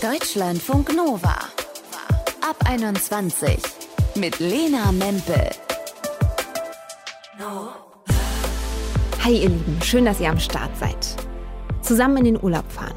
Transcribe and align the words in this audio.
Deutschlandfunk 0.00 0.94
Nova. 0.94 1.34
Ab 2.48 2.56
21 2.66 3.58
mit 4.14 4.38
Lena 4.38 4.92
Mempel. 4.92 5.50
Hi 9.24 9.32
ihr 9.32 9.48
Lieben, 9.48 9.82
schön, 9.82 10.04
dass 10.04 10.20
ihr 10.20 10.30
am 10.30 10.38
Start 10.38 10.70
seid. 10.78 11.16
Zusammen 11.82 12.18
in 12.18 12.24
den 12.24 12.40
Urlaub 12.40 12.70
fahren. 12.70 12.94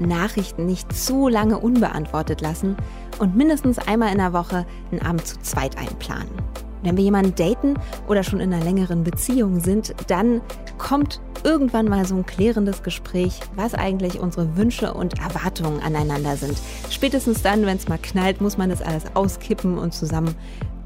Nachrichten 0.00 0.66
nicht 0.66 0.94
zu 0.94 1.28
lange 1.28 1.58
unbeantwortet 1.58 2.42
lassen 2.42 2.76
und 3.18 3.34
mindestens 3.34 3.78
einmal 3.78 4.12
in 4.12 4.18
der 4.18 4.34
Woche 4.34 4.66
einen 4.90 5.00
Abend 5.00 5.26
zu 5.26 5.40
zweit 5.40 5.78
einplanen. 5.78 6.43
Wenn 6.84 6.98
wir 6.98 7.04
jemanden 7.04 7.34
daten 7.34 7.74
oder 8.06 8.22
schon 8.22 8.40
in 8.40 8.52
einer 8.52 8.62
längeren 8.62 9.04
Beziehung 9.04 9.60
sind, 9.60 9.94
dann 10.08 10.42
kommt 10.76 11.20
irgendwann 11.42 11.86
mal 11.86 12.04
so 12.06 12.14
ein 12.14 12.26
klärendes 12.26 12.82
Gespräch, 12.82 13.40
was 13.56 13.74
eigentlich 13.74 14.20
unsere 14.20 14.56
Wünsche 14.56 14.92
und 14.92 15.18
Erwartungen 15.18 15.80
aneinander 15.80 16.36
sind. 16.36 16.58
Spätestens 16.90 17.42
dann, 17.42 17.64
wenn 17.64 17.78
es 17.78 17.88
mal 17.88 17.98
knallt, 17.98 18.42
muss 18.42 18.58
man 18.58 18.68
das 18.68 18.82
alles 18.82 19.04
auskippen 19.14 19.78
und 19.78 19.94
zusammen 19.94 20.34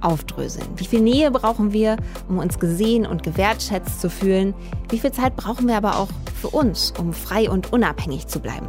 aufdröseln. 0.00 0.68
Wie 0.76 0.86
viel 0.86 1.00
Nähe 1.00 1.32
brauchen 1.32 1.72
wir, 1.72 1.96
um 2.28 2.38
uns 2.38 2.60
gesehen 2.60 3.04
und 3.04 3.24
gewertschätzt 3.24 4.00
zu 4.00 4.08
fühlen? 4.08 4.54
Wie 4.90 5.00
viel 5.00 5.10
Zeit 5.10 5.34
brauchen 5.34 5.66
wir 5.66 5.76
aber 5.76 5.98
auch 5.98 6.08
für 6.40 6.48
uns, 6.48 6.92
um 6.96 7.12
frei 7.12 7.50
und 7.50 7.72
unabhängig 7.72 8.28
zu 8.28 8.38
bleiben? 8.38 8.68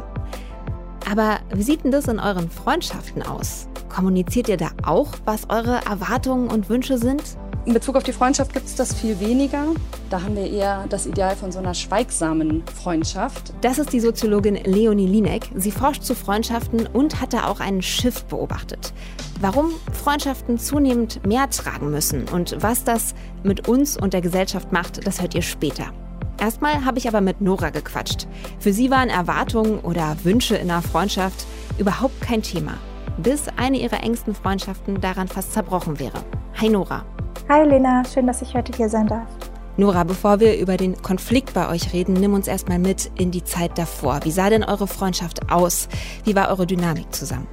Aber 1.08 1.38
wie 1.54 1.62
sieht 1.62 1.84
denn 1.84 1.92
das 1.92 2.08
in 2.08 2.18
euren 2.18 2.50
Freundschaften 2.50 3.22
aus? 3.22 3.68
Kommuniziert 3.90 4.48
ihr 4.48 4.56
da 4.56 4.70
auch, 4.84 5.08
was 5.24 5.50
eure 5.50 5.84
Erwartungen 5.84 6.48
und 6.48 6.68
Wünsche 6.68 6.96
sind? 6.96 7.22
In 7.66 7.74
Bezug 7.74 7.96
auf 7.96 8.04
die 8.04 8.12
Freundschaft 8.12 8.54
gibt 8.54 8.66
es 8.66 8.74
das 8.74 8.94
viel 8.94 9.20
weniger. 9.20 9.66
Da 10.08 10.22
haben 10.22 10.34
wir 10.34 10.50
eher 10.50 10.86
das 10.88 11.06
Ideal 11.06 11.36
von 11.36 11.52
so 11.52 11.58
einer 11.58 11.74
schweigsamen 11.74 12.62
Freundschaft. 12.82 13.52
Das 13.60 13.78
ist 13.78 13.92
die 13.92 14.00
Soziologin 14.00 14.54
Leonie 14.64 15.06
Linek. 15.06 15.50
Sie 15.56 15.70
forscht 15.70 16.02
zu 16.02 16.14
Freundschaften 16.14 16.86
und 16.86 17.20
hat 17.20 17.34
da 17.34 17.48
auch 17.48 17.60
einen 17.60 17.82
Shift 17.82 18.28
beobachtet. 18.28 18.94
Warum 19.40 19.72
Freundschaften 19.92 20.58
zunehmend 20.58 21.26
mehr 21.26 21.50
tragen 21.50 21.90
müssen 21.90 22.26
und 22.28 22.56
was 22.60 22.84
das 22.84 23.14
mit 23.42 23.68
uns 23.68 23.98
und 23.98 24.14
der 24.14 24.22
Gesellschaft 24.22 24.72
macht, 24.72 25.06
das 25.06 25.20
hört 25.20 25.34
ihr 25.34 25.42
später. 25.42 25.92
Erstmal 26.38 26.86
habe 26.86 26.98
ich 26.98 27.06
aber 27.06 27.20
mit 27.20 27.42
Nora 27.42 27.68
gequatscht. 27.68 28.26
Für 28.58 28.72
sie 28.72 28.90
waren 28.90 29.10
Erwartungen 29.10 29.80
oder 29.80 30.16
Wünsche 30.22 30.56
in 30.56 30.70
einer 30.70 30.80
Freundschaft 30.80 31.46
überhaupt 31.76 32.18
kein 32.22 32.42
Thema, 32.42 32.78
bis 33.22 33.46
eine 33.56 33.78
ihrer 33.78 34.02
engsten 34.02 34.34
Freundschaften 34.34 35.00
daran 35.00 35.28
fast 35.28 35.52
zerbrochen 35.52 35.98
wäre. 35.98 36.18
Hi 36.60 36.68
Nora. 36.68 37.04
Hi 37.48 37.64
Lena, 37.64 38.04
schön, 38.04 38.26
dass 38.26 38.42
ich 38.42 38.54
heute 38.54 38.76
hier 38.76 38.88
sein 38.88 39.06
darf. 39.06 39.28
Nora, 39.76 40.04
bevor 40.04 40.40
wir 40.40 40.58
über 40.58 40.76
den 40.76 41.00
Konflikt 41.00 41.54
bei 41.54 41.68
euch 41.68 41.92
reden, 41.92 42.14
nimm 42.14 42.34
uns 42.34 42.48
erstmal 42.48 42.78
mit 42.78 43.10
in 43.18 43.30
die 43.30 43.44
Zeit 43.44 43.78
davor. 43.78 44.20
Wie 44.24 44.30
sah 44.30 44.50
denn 44.50 44.64
eure 44.64 44.86
Freundschaft 44.86 45.50
aus? 45.50 45.88
Wie 46.24 46.34
war 46.36 46.48
eure 46.48 46.66
Dynamik 46.66 47.14
zusammen? 47.14 47.46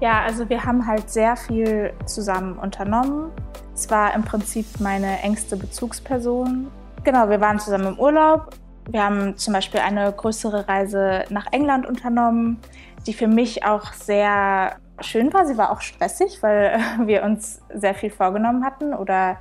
Ja, 0.00 0.22
also 0.22 0.48
wir 0.48 0.64
haben 0.64 0.86
halt 0.86 1.10
sehr 1.10 1.36
viel 1.36 1.92
zusammen 2.06 2.58
unternommen. 2.58 3.30
Es 3.74 3.90
war 3.90 4.14
im 4.14 4.22
Prinzip 4.22 4.66
meine 4.80 5.20
engste 5.22 5.56
Bezugsperson 5.56 6.68
Genau, 7.06 7.28
wir 7.30 7.40
waren 7.40 7.60
zusammen 7.60 7.86
im 7.94 7.98
Urlaub. 8.00 8.56
Wir 8.90 9.04
haben 9.04 9.36
zum 9.36 9.52
Beispiel 9.52 9.78
eine 9.78 10.12
größere 10.12 10.66
Reise 10.66 11.22
nach 11.30 11.46
England 11.52 11.86
unternommen, 11.86 12.58
die 13.06 13.12
für 13.12 13.28
mich 13.28 13.64
auch 13.64 13.92
sehr 13.92 14.72
schön 15.00 15.32
war. 15.32 15.46
Sie 15.46 15.56
war 15.56 15.70
auch 15.70 15.80
stressig, 15.80 16.42
weil 16.42 16.80
wir 17.06 17.22
uns 17.22 17.60
sehr 17.72 17.94
viel 17.94 18.10
vorgenommen 18.10 18.64
hatten 18.64 18.94
oder 18.94 19.38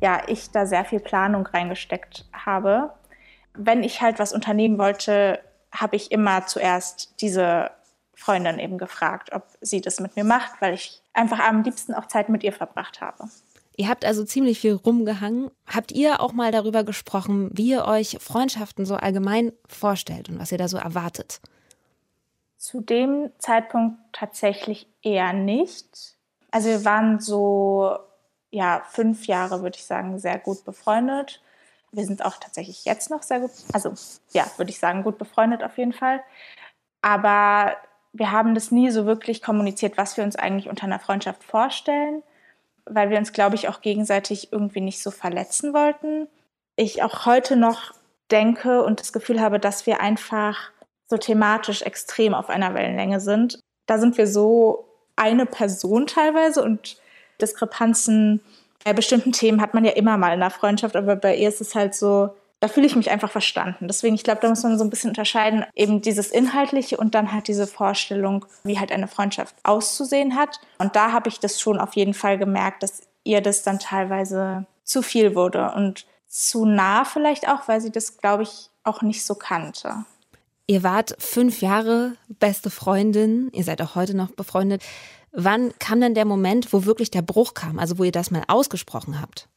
ja, 0.00 0.22
ich 0.26 0.50
da 0.50 0.66
sehr 0.66 0.84
viel 0.84 1.00
Planung 1.00 1.46
reingesteckt 1.46 2.26
habe. 2.32 2.92
Wenn 3.54 3.82
ich 3.82 4.00
halt 4.00 4.18
was 4.18 4.32
unternehmen 4.32 4.78
wollte, 4.78 5.40
habe 5.72 5.96
ich 5.96 6.12
immer 6.12 6.46
zuerst 6.46 7.20
diese 7.20 7.70
Freundin 8.14 8.58
eben 8.58 8.78
gefragt, 8.78 9.32
ob 9.32 9.44
sie 9.60 9.80
das 9.80 10.00
mit 10.00 10.16
mir 10.16 10.24
macht, 10.24 10.60
weil 10.60 10.74
ich 10.74 11.02
einfach 11.12 11.40
am 11.40 11.62
liebsten 11.62 11.94
auch 11.94 12.06
Zeit 12.06 12.28
mit 12.28 12.42
ihr 12.42 12.52
verbracht 12.52 13.00
habe. 13.00 13.28
Ihr 13.76 13.88
habt 13.88 14.04
also 14.04 14.24
ziemlich 14.24 14.58
viel 14.58 14.74
rumgehangen. 14.74 15.50
Habt 15.66 15.92
ihr 15.92 16.20
auch 16.20 16.32
mal 16.32 16.50
darüber 16.50 16.82
gesprochen, 16.82 17.50
wie 17.52 17.70
ihr 17.70 17.84
euch 17.84 18.18
Freundschaften 18.20 18.84
so 18.84 18.96
allgemein 18.96 19.52
vorstellt 19.68 20.28
und 20.28 20.40
was 20.40 20.50
ihr 20.50 20.58
da 20.58 20.66
so 20.66 20.78
erwartet? 20.78 21.40
Zu 22.58 22.80
dem 22.80 23.30
Zeitpunkt 23.38 23.98
tatsächlich 24.12 24.86
eher 25.02 25.32
nicht. 25.32 26.16
Also 26.50 26.68
wir 26.68 26.84
waren 26.84 27.20
so, 27.20 27.96
ja, 28.50 28.82
fünf 28.90 29.26
Jahre, 29.26 29.62
würde 29.62 29.76
ich 29.76 29.84
sagen, 29.84 30.18
sehr 30.18 30.38
gut 30.38 30.64
befreundet. 30.64 31.42
Wir 31.92 32.04
sind 32.04 32.24
auch 32.24 32.36
tatsächlich 32.36 32.84
jetzt 32.84 33.10
noch 33.10 33.22
sehr 33.22 33.40
gut, 33.40 33.50
also 33.72 33.94
ja, 34.32 34.44
würde 34.58 34.70
ich 34.70 34.78
sagen, 34.78 35.02
gut 35.02 35.16
befreundet 35.16 35.62
auf 35.62 35.78
jeden 35.78 35.94
Fall. 35.94 36.20
Aber 37.00 37.76
wir 38.12 38.32
haben 38.32 38.54
das 38.54 38.70
nie 38.70 38.90
so 38.90 39.06
wirklich 39.06 39.40
kommuniziert, 39.40 39.96
was 39.96 40.16
wir 40.16 40.24
uns 40.24 40.36
eigentlich 40.36 40.68
unter 40.68 40.84
einer 40.84 40.98
Freundschaft 40.98 41.44
vorstellen 41.44 42.22
weil 42.90 43.10
wir 43.10 43.18
uns, 43.18 43.32
glaube 43.32 43.54
ich, 43.54 43.68
auch 43.68 43.80
gegenseitig 43.80 44.52
irgendwie 44.52 44.80
nicht 44.80 45.02
so 45.02 45.10
verletzen 45.10 45.72
wollten. 45.72 46.28
Ich 46.76 47.02
auch 47.02 47.26
heute 47.26 47.56
noch 47.56 47.92
denke 48.30 48.82
und 48.82 49.00
das 49.00 49.12
Gefühl 49.12 49.40
habe, 49.40 49.58
dass 49.58 49.86
wir 49.86 50.00
einfach 50.00 50.70
so 51.08 51.16
thematisch 51.16 51.82
extrem 51.82 52.34
auf 52.34 52.48
einer 52.48 52.74
Wellenlänge 52.74 53.20
sind. 53.20 53.60
Da 53.86 53.98
sind 53.98 54.18
wir 54.18 54.26
so 54.26 54.84
eine 55.16 55.46
Person 55.46 56.06
teilweise 56.06 56.62
und 56.62 56.96
Diskrepanzen 57.40 58.40
bei 58.84 58.92
bestimmten 58.92 59.32
Themen 59.32 59.60
hat 59.60 59.74
man 59.74 59.84
ja 59.84 59.92
immer 59.92 60.16
mal 60.16 60.32
in 60.32 60.40
der 60.40 60.50
Freundschaft, 60.50 60.96
aber 60.96 61.16
bei 61.16 61.36
ihr 61.36 61.48
ist 61.48 61.60
es 61.60 61.74
halt 61.74 61.94
so, 61.94 62.30
da 62.60 62.68
fühle 62.68 62.86
ich 62.86 62.96
mich 62.96 63.10
einfach 63.10 63.30
verstanden. 63.30 63.86
Deswegen, 63.86 64.14
ich 64.14 64.24
glaube, 64.24 64.40
da 64.40 64.48
muss 64.48 64.62
man 64.62 64.78
so 64.78 64.84
ein 64.84 64.90
bisschen 64.90 65.10
unterscheiden, 65.10 65.64
eben 65.74 66.00
dieses 66.00 66.30
Inhaltliche 66.30 66.96
und 66.96 67.14
dann 67.14 67.32
halt 67.32 67.48
diese 67.48 67.66
Vorstellung, 67.66 68.44
wie 68.64 68.78
halt 68.78 68.90
eine 68.90 69.08
Freundschaft 69.08 69.54
auszusehen 69.62 70.36
hat. 70.36 70.60
Und 70.78 70.96
da 70.96 71.12
habe 71.12 71.28
ich 71.28 71.38
das 71.38 71.60
schon 71.60 71.78
auf 71.78 71.94
jeden 71.94 72.14
Fall 72.14 72.38
gemerkt, 72.38 72.82
dass 72.82 73.02
ihr 73.24 73.40
das 73.40 73.62
dann 73.62 73.78
teilweise 73.78 74.64
zu 74.84 75.02
viel 75.02 75.34
wurde 75.34 75.72
und 75.76 76.06
zu 76.26 76.64
nah 76.64 77.04
vielleicht 77.04 77.48
auch, 77.48 77.68
weil 77.68 77.80
sie 77.80 77.92
das, 77.92 78.18
glaube 78.18 78.42
ich, 78.44 78.70
auch 78.84 79.02
nicht 79.02 79.24
so 79.24 79.34
kannte. 79.34 80.04
Ihr 80.68 80.84
wart 80.84 81.16
fünf 81.18 81.62
Jahre 81.62 82.12
beste 82.28 82.70
Freundin, 82.70 83.50
ihr 83.52 83.64
seid 83.64 83.82
auch 83.82 83.96
heute 83.96 84.16
noch 84.16 84.30
befreundet. 84.30 84.84
Wann 85.32 85.72
kam 85.78 86.00
denn 86.00 86.14
der 86.14 86.24
Moment, 86.24 86.72
wo 86.72 86.84
wirklich 86.84 87.10
der 87.10 87.22
Bruch 87.22 87.54
kam, 87.54 87.80
also 87.80 87.98
wo 87.98 88.04
ihr 88.04 88.12
das 88.12 88.30
mal 88.30 88.44
ausgesprochen 88.46 89.20
habt? 89.20 89.48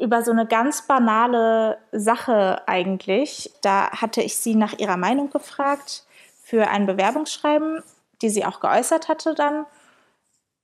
über 0.00 0.22
so 0.22 0.32
eine 0.32 0.46
ganz 0.46 0.82
banale 0.82 1.78
Sache 1.92 2.62
eigentlich. 2.66 3.52
Da 3.62 3.90
hatte 3.90 4.22
ich 4.22 4.36
sie 4.36 4.54
nach 4.54 4.78
ihrer 4.78 4.96
Meinung 4.96 5.30
gefragt 5.30 6.04
für 6.42 6.68
ein 6.68 6.86
Bewerbungsschreiben, 6.86 7.82
die 8.22 8.30
sie 8.30 8.44
auch 8.44 8.60
geäußert 8.60 9.08
hatte 9.08 9.34
dann. 9.34 9.66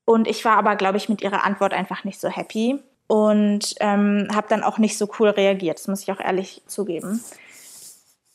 Und 0.05 0.27
ich 0.27 0.45
war 0.45 0.57
aber, 0.57 0.77
glaube 0.77 0.99
ich, 0.99 1.09
mit 1.09 1.23
ihrer 1.23 1.45
Antwort 1.45 1.73
einfach 1.73 2.05
nicht 2.05 2.21
so 2.21 2.29
happy 2.29 2.83
und 3.07 3.75
ähm, 3.81 4.29
habe 4.35 4.49
dann 4.49 4.63
auch 4.63 4.79
nicht 4.79 4.99
so 4.99 5.09
cool 5.19 5.29
reagiert. 5.29 5.79
Das 5.79 5.89
muss 5.89 6.03
ich 6.03 6.13
auch 6.13 6.21
ehrlich 6.21 6.63
zugeben. 6.67 7.23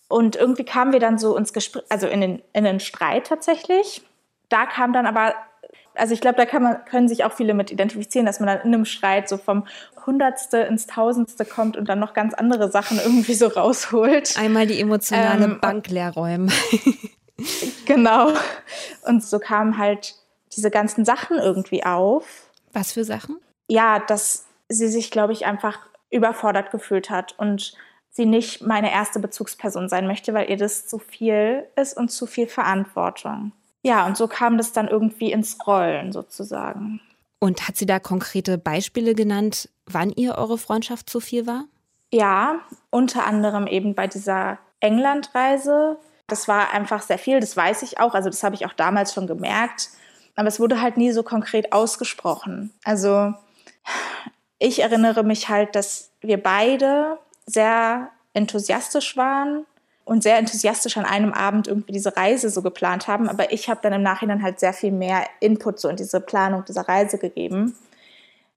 Und 0.08 0.36
irgendwie 0.36 0.66
kamen 0.66 0.94
wir 0.94 1.00
dann 1.00 1.18
so 1.18 1.36
ins 1.36 1.54
Gespräch, 1.54 1.84
also 1.90 2.08
in 2.08 2.22
den, 2.22 2.42
in 2.54 2.64
den 2.64 2.80
Streit 2.80 3.28
tatsächlich. 3.28 4.02
Da 4.50 4.66
kam 4.66 4.94
dann 4.94 5.06
aber 5.08 5.34
also 5.96 6.14
ich 6.14 6.22
glaube, 6.22 6.38
da 6.38 6.46
kann 6.46 6.64
man, 6.64 6.86
können 6.86 7.08
sich 7.08 7.24
auch 7.24 7.34
viele 7.34 7.54
mit 7.54 7.72
identifizieren, 7.72 8.26
dass 8.26 8.40
man 8.40 8.48
dann 8.48 8.60
in 8.62 8.74
einem 8.74 8.86
Streit 8.86 9.30
so 9.30 9.38
vom 9.38 9.66
Hundertste 10.06 10.58
ins 10.60 10.88
Tausendste 10.88 11.46
kommt 11.46 11.78
und 11.78 11.90
dann 11.90 12.00
noch 12.00 12.14
ganz 12.14 12.34
andere 12.34 12.70
Sachen 12.70 13.00
irgendwie 13.00 13.34
so 13.34 13.48
rausholt. 13.48 14.38
Einmal 14.38 14.68
die 14.68 14.80
emotionale 14.80 15.46
ähm, 15.46 15.60
Bank 15.62 15.88
leer 15.88 16.12
räumen. 16.12 16.52
genau. 17.86 18.32
Und 19.06 19.24
so 19.24 19.40
kamen 19.40 19.78
halt 19.78 20.16
diese 20.56 20.70
ganzen 20.70 21.06
Sachen 21.06 21.38
irgendwie 21.38 21.84
auf. 21.84 22.50
Was 22.74 22.92
für 22.92 23.04
Sachen? 23.04 23.40
Ja, 23.68 24.00
dass 24.00 24.46
sie 24.70 24.88
sich, 24.88 25.12
glaube 25.12 25.34
ich, 25.34 25.46
einfach 25.46 25.80
überfordert 26.12 26.72
gefühlt 26.72 27.10
hat 27.10 27.36
und 27.38 27.74
sie 28.16 28.26
nicht 28.26 28.62
meine 28.66 28.94
erste 28.94 29.20
Bezugsperson 29.20 29.90
sein 29.90 30.08
möchte, 30.08 30.34
weil 30.34 30.50
ihr 30.50 30.56
das 30.56 30.88
zu 30.88 31.00
viel 31.00 31.66
ist 31.76 31.98
und 31.98 32.10
zu 32.10 32.26
viel 32.26 32.48
Verantwortung. 32.48 33.52
Ja, 33.84 34.06
und 34.06 34.16
so 34.16 34.28
kam 34.28 34.58
das 34.58 34.72
dann 34.72 34.88
irgendwie 34.88 35.34
ins 35.34 35.58
Rollen 35.68 36.14
sozusagen. 36.14 37.02
Und 37.40 37.68
hat 37.68 37.76
sie 37.76 37.86
da 37.86 38.00
konkrete 38.00 38.58
Beispiele 38.58 39.16
genannt, 39.16 39.70
wann 39.86 40.12
ihr 40.12 40.38
eure 40.38 40.58
Freundschaft 40.58 41.10
zu 41.10 41.20
viel 41.20 41.46
war? 41.46 41.66
Ja, 42.12 42.62
unter 42.90 43.26
anderem 43.26 43.68
eben 43.68 43.96
bei 43.96 44.08
dieser 44.08 44.60
Englandreise. 44.80 45.98
Das 46.28 46.48
war 46.48 46.74
einfach 46.74 47.02
sehr 47.02 47.20
viel, 47.20 47.42
das 47.42 47.58
weiß 47.58 47.84
ich 47.84 48.00
auch. 48.00 48.14
Also 48.14 48.30
das 48.30 48.44
habe 48.44 48.56
ich 48.56 48.66
auch 48.66 48.74
damals 48.74 49.14
schon 49.14 49.28
gemerkt. 49.28 49.90
Aber 50.38 50.48
es 50.48 50.60
wurde 50.60 50.82
halt 50.82 50.96
nie 50.96 51.12
so 51.12 51.22
konkret 51.22 51.74
ausgesprochen. 51.74 52.72
Also 52.86 53.34
ich 54.58 54.82
erinnere 54.82 55.24
mich 55.24 55.50
halt, 55.50 55.76
dass 55.76 56.12
wir 56.22 56.42
beide 56.42 57.20
sehr 57.46 58.10
enthusiastisch 58.34 59.18
waren 59.18 59.66
und 60.04 60.24
sehr 60.24 60.38
enthusiastisch 60.38 60.98
an 60.98 61.06
einem 61.06 61.34
Abend 61.34 61.68
irgendwie 61.68 61.92
diese 61.92 62.16
Reise 62.16 62.50
so 62.50 62.62
geplant 62.62 63.08
haben. 63.08 63.28
Aber 63.28 63.52
ich 63.52 63.70
habe 63.70 63.80
dann 63.82 63.94
im 63.94 64.04
Nachhinein 64.04 64.44
halt 64.44 64.60
sehr 64.60 64.74
viel 64.74 64.92
mehr 64.92 65.26
Input 65.40 65.80
so 65.80 65.90
in 65.90 65.96
diese 65.96 66.22
Planung 66.22 66.64
dieser 66.66 66.88
Reise 66.88 67.18
gegeben. 67.18 67.76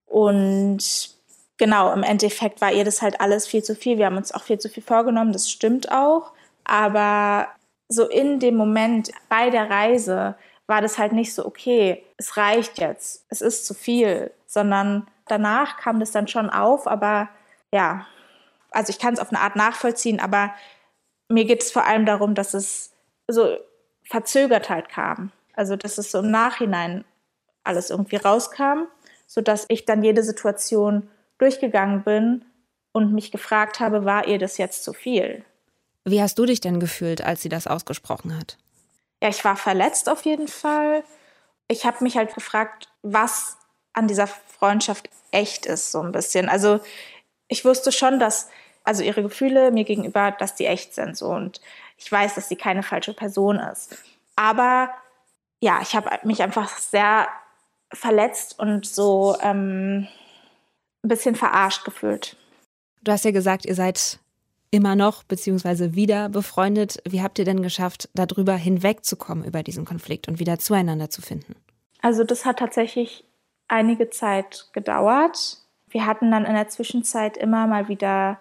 Und 0.06 1.11
genau, 1.56 1.93
im 1.93 2.02
Endeffekt 2.02 2.61
war 2.61 2.73
ihr 2.73 2.85
das 2.85 3.02
halt 3.02 3.20
alles 3.20 3.46
viel 3.46 3.62
zu 3.62 3.75
viel. 3.75 3.99
Wir 3.99 4.06
haben 4.06 4.17
uns 4.17 4.32
auch 4.32 4.43
viel 4.43 4.58
zu 4.58 4.69
viel 4.69 4.82
vorgenommen, 4.82 5.32
das 5.32 5.50
stimmt 5.50 5.90
auch. 5.90 6.32
Aber 6.64 7.49
so 7.88 8.06
in 8.06 8.40
dem 8.40 8.56
Moment 8.56 9.11
bei 9.29 9.49
der 9.50 9.70
Reise 9.70 10.35
war 10.67 10.82
das 10.82 10.99
halt 10.99 11.12
nicht 11.12 11.35
so, 11.35 11.46
okay, 11.46 12.05
es 12.19 12.37
reicht 12.37 12.79
jetzt, 12.79 13.25
es 13.31 13.40
ist 13.40 13.67
zu 13.67 13.73
viel, 13.73 14.31
sondern 14.46 15.06
danach 15.26 15.79
kam 15.79 15.99
das 15.99 16.11
dann 16.11 16.29
schon 16.29 16.50
auf, 16.50 16.87
aber 16.87 17.31
ja, 17.73 18.06
also 18.70 18.91
ich 18.91 18.99
kann 18.99 19.15
es 19.15 19.20
auf 19.20 19.31
eine 19.31 19.41
Art 19.41 19.56
nachvollziehen, 19.56 20.20
aber 20.20 20.55
mir 21.29 21.44
geht 21.44 21.62
es 21.62 21.70
vor 21.70 21.85
allem 21.85 22.06
darum, 22.06 22.35
dass 22.35 22.55
es 22.55 22.93
so 23.26 23.56
verzögert 24.05 24.70
halt 24.70 24.88
kam. 24.88 25.32
Also 25.55 25.76
dass 25.76 25.99
es 25.99 26.11
so 26.11 26.20
im 26.20 26.31
Nachhinein 26.31 27.05
alles 27.65 27.91
irgendwie 27.91 28.17
rauskam, 28.17 28.85
sodass 29.26 29.67
ich 29.69 29.85
dann 29.85 30.03
jede 30.03 30.23
Situation 30.23 31.09
durchgegangen 31.38 32.03
bin 32.03 32.44
und 32.93 33.12
mich 33.12 33.31
gefragt 33.31 33.81
habe, 33.81 34.05
war 34.05 34.26
ihr 34.26 34.38
das 34.38 34.59
jetzt 34.59 34.85
zu 34.85 34.93
viel? 34.93 35.44
Wie 36.05 36.23
hast 36.23 36.38
du 36.38 36.47
dich 36.47 36.61
denn 36.61 36.81
gefühlt, 36.81 37.23
als 37.23 37.43
sie 37.43 37.49
das 37.49 37.67
ausgesprochen 37.67 38.37
hat? 38.37 38.56
Ja, 39.23 39.29
ich 39.29 39.44
war 39.44 39.56
verletzt 39.56 40.09
auf 40.09 40.25
jeden 40.25 40.49
Fall. 40.49 41.05
Ich 41.69 41.85
habe 41.85 42.03
mich 42.03 42.17
halt 42.17 42.35
gefragt, 42.35 42.88
was 43.03 43.59
an 43.93 44.09
dieser 44.09 44.26
Freundschaft 44.26 45.11
echt 45.32 45.67
ist, 45.67 45.93
so 45.93 46.00
ein 46.00 46.12
bisschen. 46.12 46.49
Also 46.49 46.81
ich 47.49 47.65
wusste 47.65 47.93
schon, 47.93 48.19
dass 48.19 48.49
also 48.85 49.03
ihre 49.03 49.23
Gefühle 49.23 49.71
mir 49.71 49.85
gegenüber, 49.85 50.31
dass 50.31 50.55
die 50.55 50.67
echt 50.67 50.95
sind 50.95 51.17
so 51.17 51.29
und 51.29 51.61
ich 51.99 52.11
weiß, 52.11 52.37
dass 52.37 52.49
sie 52.49 52.56
keine 52.56 52.83
falsche 52.83 53.12
Person 53.12 53.59
ist. 53.59 53.97
Aber 54.37 54.91
ja, 55.61 55.81
ich 55.83 55.95
habe 55.97 56.11
mich 56.23 56.43
einfach 56.43 56.79
sehr 56.79 57.29
verletzt 57.93 58.59
und 58.59 58.87
so 58.87 59.37
ähm, 59.43 60.06
ein 61.03 61.09
bisschen 61.09 61.35
verarscht 61.35 61.85
gefühlt. 61.85 62.37
Du 63.03 63.12
hast 63.12 63.25
ja 63.25 63.31
gesagt, 63.31 63.67
ihr 63.67 63.75
seid 63.75 64.19
immer 64.71 64.95
noch 64.95 65.23
beziehungsweise 65.23 65.95
wieder 65.95 66.29
befreundet. 66.29 67.03
Wie 67.09 67.23
habt 67.23 67.39
ihr 67.39 67.45
denn 67.45 67.62
geschafft, 67.62 68.09
darüber 68.15 68.55
hinwegzukommen 68.55 69.45
über 69.45 69.62
diesen 69.62 69.85
Konflikt 69.85 70.29
und 70.29 70.39
wieder 70.39 70.59
zueinander 70.59 71.11
zu 71.11 71.23
finden? 71.23 71.55
Also 72.03 72.25
das 72.25 72.45
hat 72.45 72.59
tatsächlich 72.59 73.25
einige 73.67 74.11
Zeit 74.11 74.69
gedauert. 74.73 75.59
Wir 75.90 76.06
hatten 76.06 76.31
dann 76.31 76.44
in 76.44 76.55
der 76.55 76.69
Zwischenzeit 76.69 77.37
immer 77.37 77.67
mal 77.67 77.88
wieder 77.88 78.38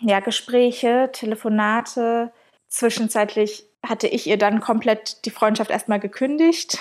ja, 0.00 0.20
Gespräche, 0.20 1.10
Telefonate. 1.12 2.32
Zwischenzeitlich 2.68 3.64
hatte 3.84 4.08
ich 4.08 4.26
ihr 4.26 4.38
dann 4.38 4.60
komplett 4.60 5.24
die 5.24 5.30
Freundschaft 5.30 5.70
erstmal 5.70 6.00
gekündigt, 6.00 6.78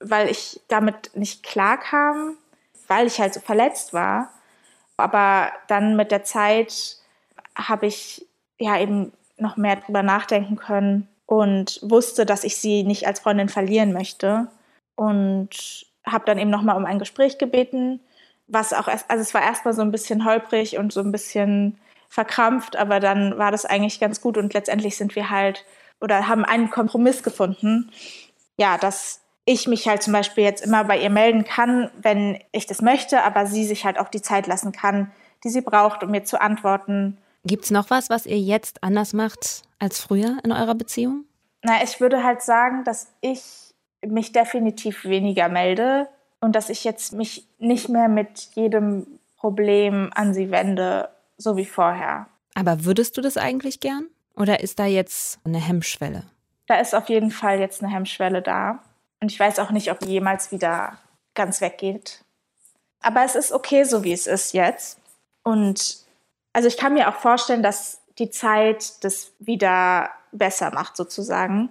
weil 0.00 0.28
ich 0.30 0.60
damit 0.68 1.10
nicht 1.14 1.42
klarkam, 1.42 2.36
weil 2.86 3.06
ich 3.06 3.20
halt 3.20 3.34
so 3.34 3.40
verletzt 3.40 3.92
war. 3.92 4.30
Aber 4.96 5.50
dann 5.68 5.96
mit 5.96 6.10
der 6.10 6.24
Zeit 6.24 6.96
habe 7.56 7.86
ich 7.86 8.26
ja 8.58 8.78
eben 8.78 9.12
noch 9.36 9.56
mehr 9.56 9.76
drüber 9.76 10.02
nachdenken 10.02 10.56
können 10.56 11.08
und 11.26 11.80
wusste, 11.82 12.26
dass 12.26 12.44
ich 12.44 12.56
sie 12.56 12.84
nicht 12.84 13.06
als 13.06 13.20
Freundin 13.20 13.48
verlieren 13.48 13.92
möchte. 13.92 14.48
Und 14.94 15.86
habe 16.04 16.24
dann 16.26 16.38
eben 16.38 16.50
nochmal 16.50 16.76
um 16.76 16.84
ein 16.84 16.98
Gespräch 16.98 17.38
gebeten, 17.38 18.00
was 18.52 18.72
auch 18.72 18.88
erst, 18.88 19.10
also 19.10 19.22
es 19.22 19.34
war 19.34 19.42
erstmal 19.42 19.74
so 19.74 19.82
ein 19.82 19.90
bisschen 19.90 20.24
holprig 20.24 20.78
und 20.78 20.92
so 20.92 21.00
ein 21.00 21.12
bisschen 21.12 21.78
verkrampft, 22.08 22.76
aber 22.76 23.00
dann 23.00 23.38
war 23.38 23.50
das 23.50 23.64
eigentlich 23.64 23.98
ganz 23.98 24.20
gut 24.20 24.36
und 24.36 24.52
letztendlich 24.52 24.96
sind 24.96 25.16
wir 25.16 25.30
halt 25.30 25.64
oder 26.00 26.28
haben 26.28 26.44
einen 26.44 26.70
Kompromiss 26.70 27.22
gefunden. 27.22 27.90
Ja, 28.58 28.76
dass 28.76 29.20
ich 29.44 29.66
mich 29.66 29.88
halt 29.88 30.02
zum 30.02 30.12
Beispiel 30.12 30.44
jetzt 30.44 30.64
immer 30.64 30.84
bei 30.84 31.00
ihr 31.00 31.10
melden 31.10 31.44
kann, 31.44 31.90
wenn 32.00 32.38
ich 32.52 32.66
das 32.66 32.82
möchte, 32.82 33.22
aber 33.22 33.46
sie 33.46 33.64
sich 33.64 33.84
halt 33.84 33.98
auch 33.98 34.08
die 34.08 34.22
Zeit 34.22 34.46
lassen 34.46 34.72
kann, 34.72 35.10
die 35.42 35.48
sie 35.48 35.62
braucht, 35.62 36.04
um 36.04 36.10
mir 36.10 36.24
zu 36.24 36.40
antworten. 36.40 37.18
Gibt 37.44 37.64
es 37.64 37.70
noch 37.70 37.90
was, 37.90 38.10
was 38.10 38.26
ihr 38.26 38.38
jetzt 38.38 38.84
anders 38.84 39.12
macht 39.12 39.62
als 39.78 40.00
früher 40.00 40.36
in 40.44 40.52
eurer 40.52 40.74
Beziehung? 40.74 41.24
Na, 41.62 41.82
ich 41.82 42.00
würde 42.00 42.22
halt 42.22 42.42
sagen, 42.42 42.84
dass 42.84 43.08
ich 43.20 43.72
mich 44.04 44.32
definitiv 44.32 45.04
weniger 45.04 45.48
melde 45.48 46.08
und 46.40 46.54
dass 46.54 46.68
ich 46.68 46.84
jetzt 46.84 47.12
mich 47.12 47.46
nicht 47.62 47.88
mehr 47.88 48.08
mit 48.08 48.50
jedem 48.54 49.06
Problem 49.36 50.10
an 50.14 50.34
sie 50.34 50.50
wende, 50.50 51.08
so 51.36 51.56
wie 51.56 51.64
vorher. 51.64 52.26
Aber 52.54 52.84
würdest 52.84 53.16
du 53.16 53.20
das 53.20 53.36
eigentlich 53.36 53.80
gern? 53.80 54.06
Oder 54.36 54.60
ist 54.60 54.78
da 54.78 54.86
jetzt 54.86 55.40
eine 55.44 55.58
Hemmschwelle? 55.58 56.24
Da 56.66 56.80
ist 56.80 56.94
auf 56.94 57.08
jeden 57.08 57.30
Fall 57.30 57.60
jetzt 57.60 57.82
eine 57.82 57.92
Hemmschwelle 57.92 58.42
da. 58.42 58.82
Und 59.20 59.30
ich 59.32 59.38
weiß 59.38 59.58
auch 59.58 59.70
nicht, 59.70 59.90
ob 59.90 60.00
die 60.00 60.10
jemals 60.10 60.52
wieder 60.52 60.98
ganz 61.34 61.60
weggeht. 61.60 62.24
Aber 63.00 63.24
es 63.24 63.34
ist 63.34 63.52
okay, 63.52 63.84
so 63.84 64.04
wie 64.04 64.12
es 64.12 64.26
ist 64.26 64.52
jetzt. 64.52 64.98
Und 65.42 65.98
also 66.52 66.68
ich 66.68 66.76
kann 66.76 66.94
mir 66.94 67.08
auch 67.08 67.16
vorstellen, 67.16 67.62
dass 67.62 68.00
die 68.18 68.30
Zeit 68.30 69.04
das 69.04 69.32
wieder 69.38 70.10
besser 70.32 70.72
macht, 70.72 70.96
sozusagen. 70.96 71.70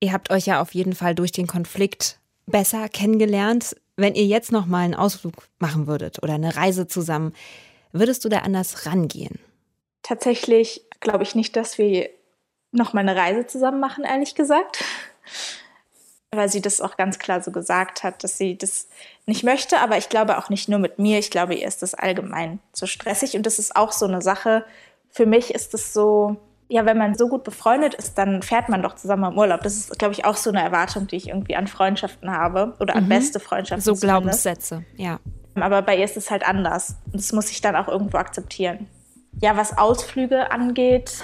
Ihr 0.00 0.12
habt 0.12 0.30
euch 0.30 0.46
ja 0.46 0.60
auf 0.60 0.74
jeden 0.74 0.94
Fall 0.94 1.14
durch 1.14 1.32
den 1.32 1.46
Konflikt 1.46 2.18
besser 2.46 2.88
kennengelernt. 2.88 3.76
Wenn 3.96 4.14
ihr 4.14 4.24
jetzt 4.24 4.52
noch 4.52 4.66
mal 4.66 4.84
einen 4.84 4.94
Ausflug 4.94 5.48
machen 5.58 5.86
würdet 5.86 6.22
oder 6.22 6.34
eine 6.34 6.56
Reise 6.56 6.86
zusammen, 6.86 7.34
würdest 7.92 8.24
du 8.24 8.28
da 8.28 8.38
anders 8.38 8.86
rangehen? 8.86 9.38
Tatsächlich 10.02 10.84
glaube 11.00 11.24
ich 11.24 11.34
nicht, 11.34 11.56
dass 11.56 11.78
wir 11.78 12.08
noch 12.70 12.94
mal 12.94 13.00
eine 13.00 13.16
Reise 13.16 13.46
zusammen 13.46 13.80
machen, 13.80 14.04
ehrlich 14.04 14.34
gesagt. 14.34 14.82
Weil 16.30 16.48
sie 16.48 16.62
das 16.62 16.80
auch 16.80 16.96
ganz 16.96 17.18
klar 17.18 17.42
so 17.42 17.52
gesagt 17.52 18.02
hat, 18.02 18.24
dass 18.24 18.38
sie 18.38 18.56
das 18.56 18.88
nicht 19.26 19.44
möchte. 19.44 19.78
Aber 19.80 19.98
ich 19.98 20.08
glaube 20.08 20.38
auch 20.38 20.48
nicht 20.48 20.68
nur 20.68 20.78
mit 20.78 20.98
mir. 20.98 21.18
Ich 21.18 21.30
glaube, 21.30 21.54
ihr 21.54 21.68
ist 21.68 21.82
das 21.82 21.92
allgemein 21.92 22.58
zu 22.72 22.86
stressig. 22.86 23.36
Und 23.36 23.44
das 23.44 23.58
ist 23.58 23.76
auch 23.76 23.92
so 23.92 24.06
eine 24.06 24.22
Sache. 24.22 24.64
Für 25.10 25.26
mich 25.26 25.54
ist 25.54 25.74
es 25.74 25.92
so, 25.92 26.38
ja, 26.72 26.86
wenn 26.86 26.96
man 26.96 27.14
so 27.14 27.28
gut 27.28 27.44
befreundet 27.44 27.92
ist, 27.94 28.16
dann 28.16 28.40
fährt 28.40 28.70
man 28.70 28.82
doch 28.82 28.94
zusammen 28.94 29.30
im 29.32 29.38
Urlaub. 29.38 29.60
Das 29.62 29.76
ist, 29.76 29.98
glaube 29.98 30.14
ich, 30.14 30.24
auch 30.24 30.36
so 30.36 30.48
eine 30.48 30.62
Erwartung, 30.62 31.06
die 31.06 31.16
ich 31.16 31.28
irgendwie 31.28 31.54
an 31.54 31.66
Freundschaften 31.66 32.30
habe 32.30 32.74
oder 32.80 32.96
an 32.96 33.04
mhm. 33.04 33.08
beste 33.10 33.40
Freundschaften. 33.40 33.82
So 33.82 34.00
Glaubenssätze, 34.00 34.82
ja. 34.96 35.20
Aber 35.54 35.82
bei 35.82 35.98
ihr 35.98 36.04
ist 36.04 36.16
es 36.16 36.30
halt 36.30 36.48
anders. 36.48 36.96
Und 37.06 37.16
das 37.16 37.30
muss 37.32 37.50
ich 37.50 37.60
dann 37.60 37.76
auch 37.76 37.88
irgendwo 37.88 38.16
akzeptieren. 38.16 38.88
Ja, 39.42 39.54
was 39.58 39.76
Ausflüge 39.76 40.50
angeht, 40.50 41.22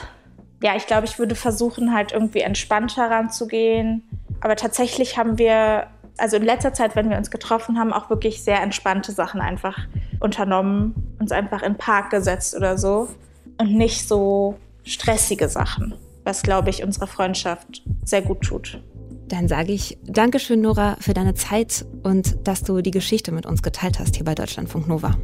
ja, 0.62 0.76
ich 0.76 0.86
glaube, 0.86 1.06
ich 1.06 1.18
würde 1.18 1.34
versuchen, 1.34 1.94
halt 1.94 2.12
irgendwie 2.12 2.40
entspannter 2.40 3.10
ranzugehen. 3.10 4.02
Aber 4.40 4.54
tatsächlich 4.54 5.16
haben 5.16 5.38
wir, 5.38 5.86
also 6.18 6.36
in 6.36 6.42
letzter 6.42 6.74
Zeit, 6.74 6.94
wenn 6.94 7.08
wir 7.08 7.16
uns 7.16 7.30
getroffen 7.30 7.78
haben, 7.78 7.94
auch 7.94 8.10
wirklich 8.10 8.44
sehr 8.44 8.60
entspannte 8.60 9.12
Sachen 9.12 9.40
einfach 9.40 9.78
unternommen. 10.20 11.16
Uns 11.18 11.32
einfach 11.32 11.62
in 11.62 11.72
den 11.72 11.78
Park 11.78 12.10
gesetzt 12.10 12.54
oder 12.54 12.76
so. 12.76 13.08
Und 13.56 13.74
nicht 13.74 14.06
so 14.06 14.58
stressige 14.88 15.48
Sachen, 15.48 15.94
was, 16.24 16.42
glaube 16.42 16.70
ich, 16.70 16.82
unserer 16.82 17.06
Freundschaft 17.06 17.82
sehr 18.04 18.22
gut 18.22 18.42
tut. 18.42 18.82
Dann 19.28 19.46
sage 19.46 19.72
ich 19.72 19.98
Dankeschön, 20.04 20.62
Nora, 20.62 20.96
für 21.00 21.12
deine 21.12 21.34
Zeit 21.34 21.84
und 22.02 22.36
dass 22.48 22.62
du 22.62 22.80
die 22.80 22.90
Geschichte 22.90 23.30
mit 23.30 23.44
uns 23.44 23.62
geteilt 23.62 23.98
hast 23.98 24.16
hier 24.16 24.24
bei 24.24 24.34
Deutschlandfunk 24.34 24.88
Nova. 24.88 25.16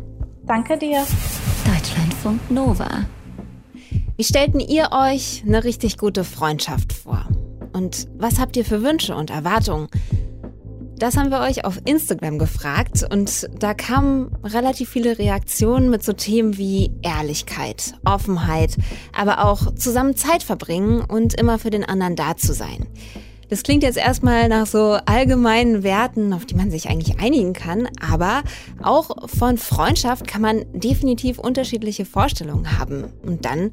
Danke 0.46 0.76
dir. 0.76 1.04
Deutschlandfunk 1.64 2.50
Nova. 2.50 3.06
Wie 4.16 4.24
stellten 4.24 4.60
ihr 4.60 4.90
euch 4.92 5.42
eine 5.46 5.64
richtig 5.64 5.96
gute 5.96 6.22
Freundschaft 6.22 6.92
vor? 6.92 7.26
Und 7.72 8.06
was 8.16 8.38
habt 8.38 8.56
ihr 8.56 8.64
für 8.64 8.82
Wünsche 8.82 9.16
und 9.16 9.30
Erwartungen? 9.30 9.88
Das 11.04 11.18
haben 11.18 11.30
wir 11.30 11.40
euch 11.40 11.66
auf 11.66 11.82
Instagram 11.84 12.38
gefragt 12.38 13.04
und 13.12 13.50
da 13.58 13.74
kamen 13.74 14.34
relativ 14.42 14.88
viele 14.88 15.18
Reaktionen 15.18 15.90
mit 15.90 16.02
so 16.02 16.14
Themen 16.14 16.56
wie 16.56 16.92
Ehrlichkeit, 17.02 17.92
Offenheit, 18.06 18.78
aber 19.12 19.44
auch 19.44 19.74
zusammen 19.74 20.16
Zeit 20.16 20.42
verbringen 20.42 21.02
und 21.02 21.38
immer 21.38 21.58
für 21.58 21.68
den 21.68 21.84
anderen 21.84 22.16
da 22.16 22.38
zu 22.38 22.54
sein. 22.54 22.86
Das 23.50 23.64
klingt 23.64 23.82
jetzt 23.82 23.98
erstmal 23.98 24.48
nach 24.48 24.64
so 24.64 24.96
allgemeinen 25.04 25.82
Werten, 25.82 26.32
auf 26.32 26.46
die 26.46 26.54
man 26.54 26.70
sich 26.70 26.88
eigentlich 26.88 27.20
einigen 27.20 27.52
kann, 27.52 27.86
aber 28.00 28.42
auch 28.82 29.28
von 29.28 29.58
Freundschaft 29.58 30.26
kann 30.26 30.40
man 30.40 30.64
definitiv 30.72 31.38
unterschiedliche 31.38 32.06
Vorstellungen 32.06 32.78
haben. 32.78 33.12
Und 33.22 33.44
dann 33.44 33.70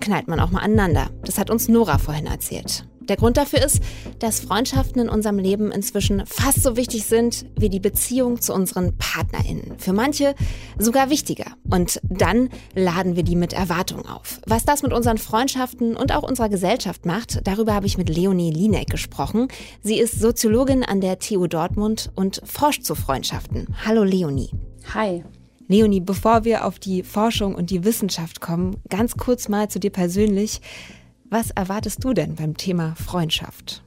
knallt 0.00 0.26
man 0.26 0.40
auch 0.40 0.50
mal 0.50 0.62
aneinander. 0.62 1.10
Das 1.24 1.38
hat 1.38 1.50
uns 1.50 1.68
Nora 1.68 1.98
vorhin 1.98 2.26
erzählt. 2.26 2.84
Der 3.08 3.16
Grund 3.16 3.36
dafür 3.36 3.64
ist, 3.64 3.80
dass 4.18 4.40
Freundschaften 4.40 5.02
in 5.02 5.08
unserem 5.08 5.38
Leben 5.38 5.72
inzwischen 5.72 6.24
fast 6.26 6.62
so 6.62 6.76
wichtig 6.76 7.04
sind 7.04 7.46
wie 7.58 7.68
die 7.68 7.80
Beziehung 7.80 8.40
zu 8.40 8.52
unseren 8.52 8.96
PartnerInnen. 8.96 9.78
Für 9.78 9.92
manche 9.92 10.34
sogar 10.78 11.10
wichtiger. 11.10 11.46
Und 11.68 12.00
dann 12.04 12.48
laden 12.74 13.16
wir 13.16 13.22
die 13.22 13.36
mit 13.36 13.52
Erwartungen 13.52 14.06
auf. 14.06 14.40
Was 14.46 14.64
das 14.64 14.82
mit 14.82 14.92
unseren 14.92 15.18
Freundschaften 15.18 15.96
und 15.96 16.12
auch 16.12 16.22
unserer 16.22 16.48
Gesellschaft 16.48 17.06
macht, 17.06 17.40
darüber 17.44 17.74
habe 17.74 17.86
ich 17.86 17.98
mit 17.98 18.08
Leonie 18.08 18.50
Linek 18.50 18.90
gesprochen. 18.90 19.48
Sie 19.82 19.98
ist 19.98 20.20
Soziologin 20.20 20.84
an 20.84 21.00
der 21.00 21.18
TU 21.18 21.46
Dortmund 21.46 22.10
und 22.14 22.40
forscht 22.44 22.84
zu 22.84 22.94
Freundschaften. 22.94 23.68
Hallo 23.84 24.04
Leonie. 24.04 24.50
Hi. 24.94 25.24
Leonie, 25.68 26.00
bevor 26.00 26.44
wir 26.44 26.66
auf 26.66 26.78
die 26.78 27.02
Forschung 27.02 27.54
und 27.54 27.70
die 27.70 27.84
Wissenschaft 27.84 28.40
kommen, 28.40 28.76
ganz 28.90 29.16
kurz 29.16 29.48
mal 29.48 29.68
zu 29.68 29.80
dir 29.80 29.90
persönlich. 29.90 30.60
Was 31.32 31.50
erwartest 31.50 32.04
du 32.04 32.12
denn 32.12 32.34
beim 32.34 32.58
Thema 32.58 32.94
Freundschaft? 32.94 33.82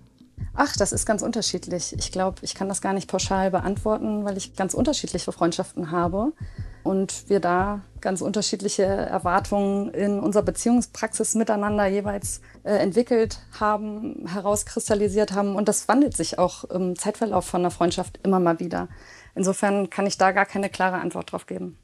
Ach, 0.55 0.75
das 0.77 0.91
ist 0.91 1.05
ganz 1.05 1.21
unterschiedlich. 1.21 1.93
Ich 1.95 2.11
glaube, 2.11 2.37
ich 2.41 2.55
kann 2.55 2.67
das 2.67 2.81
gar 2.81 2.91
nicht 2.91 3.07
pauschal 3.07 3.51
beantworten, 3.51 4.25
weil 4.25 4.35
ich 4.35 4.55
ganz 4.55 4.73
unterschiedliche 4.73 5.31
Freundschaften 5.31 5.91
habe. 5.91 6.33
und 6.81 7.29
wir 7.29 7.39
da 7.39 7.81
ganz 8.01 8.21
unterschiedliche 8.21 8.83
Erwartungen 8.83 9.91
in 9.91 10.19
unserer 10.19 10.41
Beziehungspraxis 10.41 11.35
miteinander 11.35 11.85
jeweils 11.85 12.41
äh, 12.63 12.77
entwickelt 12.77 13.39
haben, 13.59 14.27
herauskristallisiert 14.27 15.33
haben. 15.33 15.55
Und 15.55 15.67
das 15.67 15.87
wandelt 15.87 16.17
sich 16.17 16.39
auch 16.39 16.63
im 16.63 16.95
Zeitverlauf 16.95 17.45
von 17.45 17.61
einer 17.61 17.71
Freundschaft 17.71 18.19
immer 18.23 18.39
mal 18.39 18.59
wieder. 18.59 18.87
Insofern 19.35 19.91
kann 19.91 20.07
ich 20.07 20.17
da 20.17 20.31
gar 20.31 20.47
keine 20.47 20.69
klare 20.69 20.97
Antwort 20.97 21.31
drauf 21.31 21.45
geben. 21.45 21.77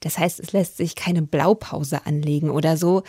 Das 0.00 0.18
heißt, 0.18 0.40
es 0.40 0.52
lässt 0.52 0.76
sich 0.76 0.96
keine 0.96 1.22
Blaupause 1.22 2.06
anlegen 2.06 2.50
oder 2.50 2.76
so. 2.76 3.04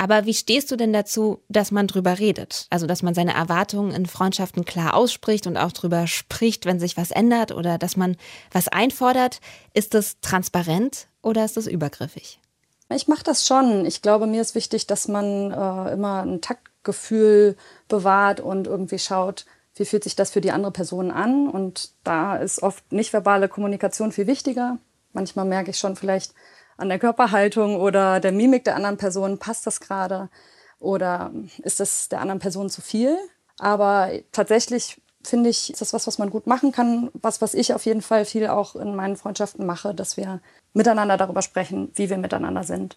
Aber 0.00 0.26
wie 0.26 0.34
stehst 0.34 0.70
du 0.70 0.76
denn 0.76 0.92
dazu, 0.92 1.42
dass 1.48 1.72
man 1.72 1.88
drüber 1.88 2.20
redet? 2.20 2.68
Also, 2.70 2.86
dass 2.86 3.02
man 3.02 3.14
seine 3.14 3.34
Erwartungen 3.34 3.90
in 3.90 4.06
Freundschaften 4.06 4.64
klar 4.64 4.94
ausspricht 4.94 5.48
und 5.48 5.56
auch 5.56 5.72
drüber 5.72 6.06
spricht, 6.06 6.66
wenn 6.66 6.78
sich 6.78 6.96
was 6.96 7.10
ändert 7.10 7.50
oder 7.50 7.78
dass 7.78 7.96
man 7.96 8.16
was 8.52 8.68
einfordert. 8.68 9.40
Ist 9.74 9.94
das 9.94 10.20
transparent 10.20 11.08
oder 11.20 11.44
ist 11.44 11.56
das 11.56 11.66
übergriffig? 11.66 12.38
Ich 12.94 13.08
mache 13.08 13.24
das 13.24 13.44
schon. 13.44 13.84
Ich 13.86 14.00
glaube, 14.00 14.28
mir 14.28 14.40
ist 14.40 14.54
wichtig, 14.54 14.86
dass 14.86 15.08
man 15.08 15.50
äh, 15.50 15.92
immer 15.92 16.22
ein 16.22 16.40
Taktgefühl 16.40 17.56
bewahrt 17.88 18.38
und 18.38 18.68
irgendwie 18.68 19.00
schaut, 19.00 19.46
wie 19.74 19.84
fühlt 19.84 20.04
sich 20.04 20.14
das 20.14 20.30
für 20.30 20.40
die 20.40 20.52
andere 20.52 20.72
Person 20.72 21.10
an. 21.10 21.48
Und 21.48 21.90
da 22.04 22.36
ist 22.36 22.62
oft 22.62 22.92
nicht 22.92 23.12
verbale 23.12 23.48
Kommunikation 23.48 24.12
viel 24.12 24.28
wichtiger. 24.28 24.78
Manchmal 25.12 25.44
merke 25.44 25.70
ich 25.70 25.78
schon 25.78 25.96
vielleicht, 25.96 26.34
an 26.78 26.88
der 26.88 26.98
Körperhaltung 26.98 27.76
oder 27.76 28.20
der 28.20 28.32
Mimik 28.32 28.64
der 28.64 28.76
anderen 28.76 28.96
Person, 28.96 29.38
passt 29.38 29.66
das 29.66 29.80
gerade 29.80 30.30
oder 30.78 31.32
ist 31.62 31.80
das 31.80 32.08
der 32.08 32.20
anderen 32.20 32.38
Person 32.38 32.70
zu 32.70 32.80
viel? 32.80 33.16
Aber 33.58 34.10
tatsächlich 34.32 35.00
finde 35.24 35.50
ich, 35.50 35.70
ist 35.70 35.80
das 35.80 35.92
was, 35.92 36.06
was 36.06 36.18
man 36.18 36.30
gut 36.30 36.46
machen 36.46 36.72
kann. 36.72 37.10
Was, 37.12 37.42
was 37.42 37.54
ich 37.54 37.74
auf 37.74 37.84
jeden 37.84 38.02
Fall 38.02 38.24
viel 38.24 38.46
auch 38.46 38.76
in 38.76 38.94
meinen 38.94 39.16
Freundschaften 39.16 39.66
mache, 39.66 39.94
dass 39.94 40.16
wir 40.16 40.40
miteinander 40.72 41.16
darüber 41.16 41.42
sprechen, 41.42 41.90
wie 41.94 42.08
wir 42.08 42.18
miteinander 42.18 42.64
sind. 42.64 42.96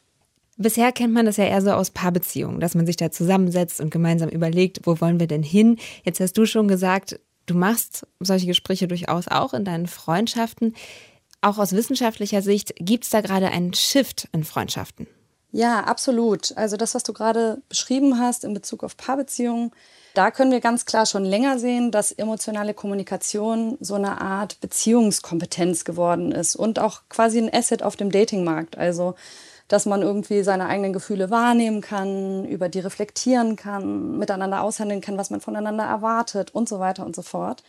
Bisher 0.57 0.91
kennt 0.91 1.13
man 1.13 1.25
das 1.25 1.37
ja 1.37 1.45
eher 1.45 1.61
so 1.61 1.71
aus 1.71 1.89
Paarbeziehungen, 1.89 2.59
dass 2.59 2.75
man 2.75 2.85
sich 2.85 2.97
da 2.97 3.09
zusammensetzt 3.09 3.81
und 3.81 3.89
gemeinsam 3.89 4.29
überlegt, 4.29 4.81
wo 4.85 5.01
wollen 5.01 5.19
wir 5.19 5.27
denn 5.27 5.43
hin? 5.43 5.77
Jetzt 6.03 6.19
hast 6.19 6.37
du 6.37 6.45
schon 6.45 6.67
gesagt, 6.67 7.19
du 7.47 7.55
machst 7.55 8.05
solche 8.19 8.45
Gespräche 8.45 8.87
durchaus 8.87 9.27
auch 9.27 9.53
in 9.53 9.65
deinen 9.65 9.87
Freundschaften. 9.87 10.75
Auch 11.41 11.57
aus 11.57 11.73
wissenschaftlicher 11.73 12.41
Sicht 12.41 12.73
gibt 12.77 13.03
es 13.03 13.09
da 13.09 13.21
gerade 13.21 13.47
einen 13.49 13.73
Shift 13.73 14.27
in 14.31 14.43
Freundschaften. 14.43 15.07
Ja, 15.51 15.81
absolut. 15.81 16.55
Also 16.55 16.77
das, 16.77 16.95
was 16.95 17.03
du 17.03 17.11
gerade 17.11 17.61
beschrieben 17.67 18.19
hast 18.19 18.45
in 18.45 18.53
Bezug 18.53 18.83
auf 18.83 18.95
Paarbeziehungen, 18.95 19.71
da 20.13 20.31
können 20.31 20.51
wir 20.51 20.61
ganz 20.61 20.85
klar 20.85 21.05
schon 21.05 21.25
länger 21.25 21.59
sehen, 21.59 21.91
dass 21.91 22.11
emotionale 22.11 22.73
Kommunikation 22.73 23.77
so 23.81 23.95
eine 23.95 24.21
Art 24.21 24.61
Beziehungskompetenz 24.61 25.83
geworden 25.83 26.31
ist 26.31 26.55
und 26.55 26.79
auch 26.79 27.01
quasi 27.09 27.37
ein 27.37 27.53
Asset 27.53 27.83
auf 27.83 27.95
dem 27.95 28.11
Datingmarkt. 28.11 28.77
Also 28.77 29.15
dass 29.71 29.85
man 29.85 30.01
irgendwie 30.01 30.43
seine 30.43 30.67
eigenen 30.67 30.91
Gefühle 30.91 31.29
wahrnehmen 31.29 31.79
kann, 31.79 32.43
über 32.43 32.67
die 32.67 32.81
reflektieren 32.81 33.55
kann, 33.55 34.17
miteinander 34.17 34.63
aushandeln 34.63 34.99
kann, 34.99 35.17
was 35.17 35.29
man 35.29 35.39
voneinander 35.39 35.85
erwartet 35.85 36.53
und 36.53 36.67
so 36.67 36.79
weiter 36.79 37.05
und 37.05 37.15
so 37.15 37.21
fort. 37.21 37.63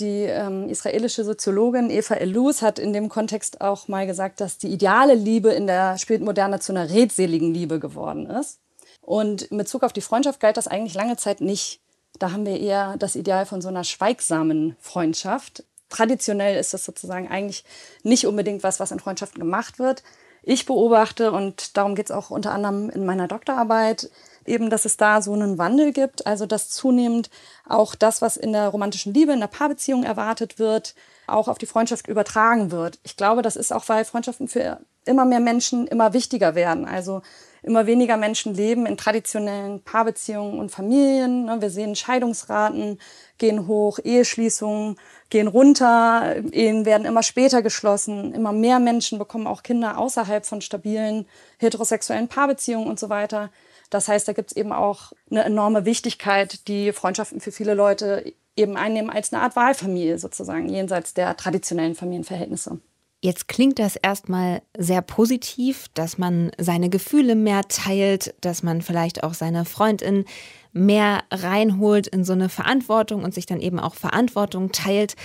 Die 0.00 0.22
ähm, 0.22 0.68
israelische 0.68 1.24
Soziologin 1.24 1.88
Eva 1.88 2.14
Elus 2.14 2.62
hat 2.62 2.80
in 2.80 2.92
dem 2.92 3.08
Kontext 3.08 3.60
auch 3.60 3.86
mal 3.86 4.06
gesagt, 4.06 4.40
dass 4.40 4.58
die 4.58 4.72
ideale 4.72 5.14
Liebe 5.14 5.52
in 5.52 5.68
der 5.68 5.98
Spätmoderne 5.98 6.58
zu 6.58 6.72
einer 6.72 6.90
redseligen 6.90 7.54
Liebe 7.54 7.78
geworden 7.78 8.26
ist. 8.26 8.58
Und 9.00 9.42
in 9.42 9.58
Bezug 9.58 9.84
auf 9.84 9.92
die 9.92 10.00
Freundschaft 10.00 10.40
galt 10.40 10.56
das 10.56 10.66
eigentlich 10.66 10.94
lange 10.94 11.16
Zeit 11.16 11.40
nicht. 11.40 11.80
Da 12.18 12.32
haben 12.32 12.46
wir 12.46 12.58
eher 12.58 12.96
das 12.96 13.14
Ideal 13.14 13.46
von 13.46 13.60
so 13.62 13.68
einer 13.68 13.84
schweigsamen 13.84 14.76
Freundschaft. 14.80 15.64
Traditionell 15.90 16.58
ist 16.58 16.74
das 16.74 16.84
sozusagen 16.84 17.28
eigentlich 17.28 17.64
nicht 18.02 18.26
unbedingt 18.26 18.64
was, 18.64 18.80
was 18.80 18.90
in 18.90 18.98
Freundschaften 18.98 19.40
gemacht 19.40 19.78
wird. 19.78 20.02
Ich 20.42 20.66
beobachte, 20.66 21.32
und 21.32 21.76
darum 21.76 21.94
geht 21.94 22.06
es 22.06 22.10
auch 22.10 22.30
unter 22.30 22.52
anderem 22.52 22.90
in 22.90 23.06
meiner 23.06 23.28
Doktorarbeit, 23.28 24.10
eben, 24.46 24.70
dass 24.70 24.84
es 24.84 24.96
da 24.96 25.22
so 25.22 25.32
einen 25.32 25.58
Wandel 25.58 25.92
gibt, 25.92 26.26
also 26.26 26.46
dass 26.46 26.70
zunehmend 26.70 27.30
auch 27.68 27.94
das, 27.94 28.22
was 28.22 28.36
in 28.36 28.52
der 28.52 28.68
romantischen 28.68 29.14
Liebe, 29.14 29.32
in 29.32 29.40
der 29.40 29.46
Paarbeziehung 29.46 30.04
erwartet 30.04 30.58
wird, 30.58 30.94
auch 31.26 31.48
auf 31.48 31.58
die 31.58 31.66
Freundschaft 31.66 32.08
übertragen 32.08 32.70
wird. 32.70 32.98
Ich 33.02 33.16
glaube, 33.16 33.42
das 33.42 33.56
ist 33.56 33.72
auch, 33.72 33.88
weil 33.88 34.04
Freundschaften 34.04 34.48
für 34.48 34.80
immer 35.06 35.24
mehr 35.24 35.40
Menschen 35.40 35.86
immer 35.86 36.12
wichtiger 36.12 36.54
werden. 36.54 36.86
Also 36.86 37.22
immer 37.62 37.86
weniger 37.86 38.16
Menschen 38.16 38.54
leben 38.54 38.86
in 38.86 38.96
traditionellen 38.96 39.82
Paarbeziehungen 39.82 40.58
und 40.58 40.70
Familien. 40.70 41.46
Ne, 41.46 41.60
wir 41.60 41.70
sehen 41.70 41.96
Scheidungsraten 41.96 42.98
gehen 43.38 43.66
hoch, 43.66 43.98
Eheschließungen 44.02 44.96
gehen 45.30 45.48
runter, 45.48 46.36
Ehen 46.52 46.84
werden 46.84 47.06
immer 47.06 47.22
später 47.22 47.62
geschlossen. 47.62 48.34
Immer 48.34 48.52
mehr 48.52 48.78
Menschen 48.78 49.18
bekommen 49.18 49.46
auch 49.46 49.62
Kinder 49.62 49.98
außerhalb 49.98 50.44
von 50.44 50.60
stabilen 50.60 51.26
heterosexuellen 51.58 52.28
Paarbeziehungen 52.28 52.88
und 52.88 53.00
so 53.00 53.08
weiter. 53.08 53.50
Das 53.90 54.08
heißt, 54.08 54.26
da 54.26 54.32
gibt 54.32 54.50
es 54.50 54.56
eben 54.56 54.72
auch 54.72 55.12
eine 55.30 55.44
enorme 55.44 55.84
Wichtigkeit, 55.84 56.66
die 56.68 56.92
Freundschaften 56.92 57.40
für 57.40 57.52
viele 57.52 57.74
Leute 57.74 58.34
eben 58.56 58.76
einnehmen 58.76 59.10
als 59.10 59.32
eine 59.32 59.42
Art 59.42 59.56
Wahlfamilie 59.56 60.18
sozusagen, 60.18 60.68
jenseits 60.68 61.14
der 61.14 61.36
traditionellen 61.36 61.94
Familienverhältnisse. 61.94 62.78
Jetzt 63.20 63.48
klingt 63.48 63.78
das 63.78 63.96
erstmal 63.96 64.60
sehr 64.76 65.00
positiv, 65.00 65.88
dass 65.94 66.18
man 66.18 66.52
seine 66.58 66.90
Gefühle 66.90 67.36
mehr 67.36 67.62
teilt, 67.68 68.34
dass 68.42 68.62
man 68.62 68.82
vielleicht 68.82 69.24
auch 69.24 69.32
seine 69.32 69.64
Freundin 69.64 70.26
mehr 70.72 71.22
reinholt 71.30 72.06
in 72.06 72.24
so 72.24 72.34
eine 72.34 72.50
Verantwortung 72.50 73.24
und 73.24 73.32
sich 73.32 73.46
dann 73.46 73.60
eben 73.60 73.80
auch 73.80 73.94
Verantwortung 73.94 74.72
teilt. 74.72 75.16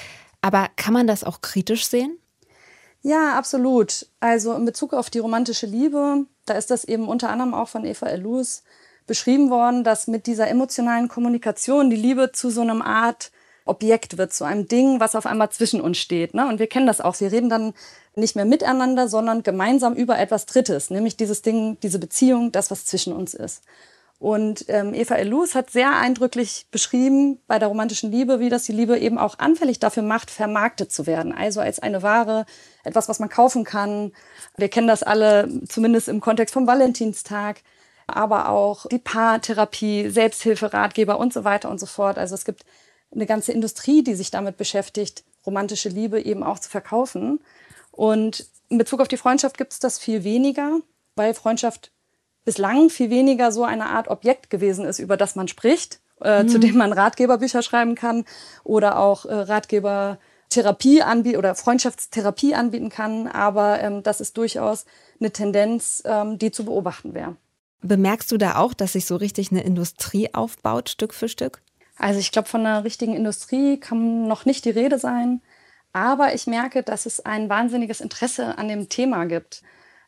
Aber 0.41 0.67
kann 0.77 0.93
man 0.93 1.07
das 1.07 1.25
auch 1.25 1.41
kritisch 1.41 1.87
sehen? 1.87 2.17
Ja, 3.01 3.37
absolut. 3.37 4.07
Also 4.19 4.53
in 4.53 4.65
Bezug 4.65 4.93
auf 4.93 5.09
die 5.09 5.19
romantische 5.19 5.65
Liebe, 5.65 6.25
da 6.45 6.53
ist 6.55 6.69
das 6.69 6.83
eben 6.83 7.07
unter 7.07 7.29
anderem 7.29 7.53
auch 7.53 7.69
von 7.69 7.85
Eva 7.85 8.07
Elus 8.07 8.63
beschrieben 9.07 9.49
worden, 9.49 9.83
dass 9.83 10.07
mit 10.07 10.27
dieser 10.27 10.47
emotionalen 10.49 11.07
Kommunikation 11.07 11.89
die 11.89 11.95
Liebe 11.95 12.31
zu 12.31 12.49
so 12.49 12.61
einem 12.61 12.81
Art 12.81 13.31
Objekt 13.65 14.17
wird, 14.17 14.33
zu 14.33 14.43
einem 14.43 14.67
Ding, 14.67 14.99
was 14.99 15.15
auf 15.15 15.25
einmal 15.25 15.49
zwischen 15.51 15.79
uns 15.79 15.97
steht. 15.97 16.33
Ne? 16.33 16.47
Und 16.47 16.59
wir 16.59 16.67
kennen 16.67 16.87
das 16.87 17.01
auch. 17.01 17.19
Wir 17.19 17.31
reden 17.31 17.49
dann 17.49 17.73
nicht 18.15 18.35
mehr 18.35 18.45
miteinander, 18.45 19.07
sondern 19.07 19.43
gemeinsam 19.43 19.93
über 19.93 20.17
etwas 20.19 20.45
Drittes, 20.45 20.89
nämlich 20.89 21.15
dieses 21.15 21.41
Ding, 21.41 21.77
diese 21.81 21.99
Beziehung, 21.99 22.51
das, 22.51 22.71
was 22.71 22.85
zwischen 22.85 23.13
uns 23.13 23.33
ist. 23.33 23.63
Und 24.19 24.65
ähm, 24.67 24.93
Eva 24.93 25.15
Elus 25.15 25.55
hat 25.55 25.69
sehr 25.71 25.95
eindrücklich 25.95 26.67
beschrieben 26.71 27.39
bei 27.47 27.57
der 27.57 27.69
romantischen 27.69 28.11
Liebe, 28.11 28.41
wie 28.41 28.49
das 28.49 28.63
die 28.63 28.73
Liebe 28.73 28.99
eben 28.99 29.17
auch 29.17 29.39
anfällig 29.39 29.79
dafür 29.79 30.03
macht, 30.03 30.29
vermarktet 30.29 30.91
zu 30.91 31.07
werden. 31.07 31.31
Also 31.31 31.61
als 31.61 31.79
eine 31.79 32.03
Ware, 32.03 32.45
etwas, 32.83 33.07
was 33.07 33.19
man 33.19 33.29
kaufen 33.29 33.63
kann. 33.63 34.11
Wir 34.57 34.67
kennen 34.67 34.89
das 34.89 35.03
alle, 35.03 35.47
zumindest 35.69 36.09
im 36.09 36.19
Kontext 36.19 36.53
vom 36.53 36.67
Valentinstag, 36.67 37.61
aber 38.07 38.49
auch 38.49 38.87
die 38.87 38.99
Paartherapie, 38.99 40.09
Selbsthilfe, 40.09 40.73
Ratgeber 40.73 41.17
und 41.17 41.31
so 41.31 41.45
weiter 41.45 41.69
und 41.69 41.79
so 41.79 41.85
fort. 41.85 42.17
Also 42.17 42.35
es 42.35 42.43
gibt 42.43 42.65
eine 43.15 43.25
ganze 43.25 43.53
Industrie, 43.53 44.03
die 44.03 44.15
sich 44.15 44.31
damit 44.31 44.57
beschäftigt, 44.57 45.23
romantische 45.45 45.87
Liebe 45.87 46.21
eben 46.21 46.43
auch 46.43 46.59
zu 46.59 46.69
verkaufen. 46.69 47.39
Und 47.91 48.47
in 48.67 48.77
Bezug 48.77 48.99
auf 48.99 49.07
die 49.07 49.17
Freundschaft 49.17 49.57
gibt 49.57 49.71
es 49.71 49.79
das 49.79 49.97
viel 49.97 50.25
weniger, 50.25 50.79
weil 51.15 51.33
Freundschaft 51.33 51.91
bislang 52.49 52.89
viel 52.89 53.11
weniger 53.11 53.51
so 53.51 53.63
eine 53.63 53.91
Art 53.91 54.07
Objekt 54.07 54.49
gewesen 54.49 54.83
ist, 54.83 54.97
über 54.97 55.17
das 55.17 55.35
man 55.35 55.47
spricht, 55.47 55.99
äh, 56.19 56.41
mhm. 56.41 56.49
zu 56.49 56.57
dem 56.57 56.77
man 56.77 56.91
Ratgeberbücher 56.93 57.61
schreiben 57.61 57.93
kann 57.93 58.25
oder 58.63 58.97
auch 58.97 59.25
äh, 59.25 59.35
Ratgebertherapie 59.35 61.03
anbieten 61.03 61.37
oder 61.37 61.53
Freundschaftstherapie 61.53 62.55
anbieten 62.55 62.89
kann. 62.89 63.27
Aber 63.27 63.79
ähm, 63.81 64.01
das 64.01 64.19
ist 64.19 64.35
durchaus 64.35 64.85
eine 65.19 65.29
Tendenz, 65.29 66.01
ähm, 66.05 66.39
die 66.39 66.49
zu 66.49 66.65
beobachten 66.65 67.13
wäre. 67.13 67.35
Bemerkst 67.83 68.31
du 68.31 68.37
da 68.37 68.55
auch, 68.55 68.73
dass 68.73 68.93
sich 68.93 69.05
so 69.05 69.15
richtig 69.15 69.51
eine 69.51 69.61
Industrie 69.61 70.33
aufbaut, 70.33 70.89
Stück 70.89 71.13
für 71.13 71.29
Stück? 71.29 71.61
Also 71.99 72.19
ich 72.19 72.31
glaube, 72.31 72.49
von 72.49 72.65
einer 72.65 72.83
richtigen 72.83 73.13
Industrie 73.13 73.79
kann 73.79 74.27
noch 74.27 74.45
nicht 74.45 74.65
die 74.65 74.71
Rede 74.71 74.97
sein. 74.97 75.43
Aber 75.93 76.33
ich 76.33 76.47
merke, 76.47 76.81
dass 76.81 77.05
es 77.05 77.23
ein 77.23 77.47
wahnsinniges 77.47 78.01
Interesse 78.01 78.57
an 78.57 78.69
dem 78.69 78.89
Thema 78.89 79.25
gibt. 79.25 79.61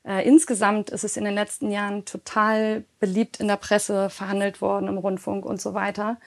Äh, 0.03 0.27
insgesamt 0.27 0.89
ist 0.89 1.03
es 1.03 1.17
in 1.17 1.25
den 1.25 1.35
letzten 1.35 1.71
Jahren 1.71 2.05
total 2.05 2.83
beliebt 2.99 3.39
in 3.39 3.47
der 3.47 3.57
Presse, 3.57 4.09
verhandelt 4.09 4.61
worden 4.61 4.87
im 4.87 4.97
Rundfunk 4.97 5.45
und 5.45 5.61
so 5.61 5.73
weiter. 5.73 6.17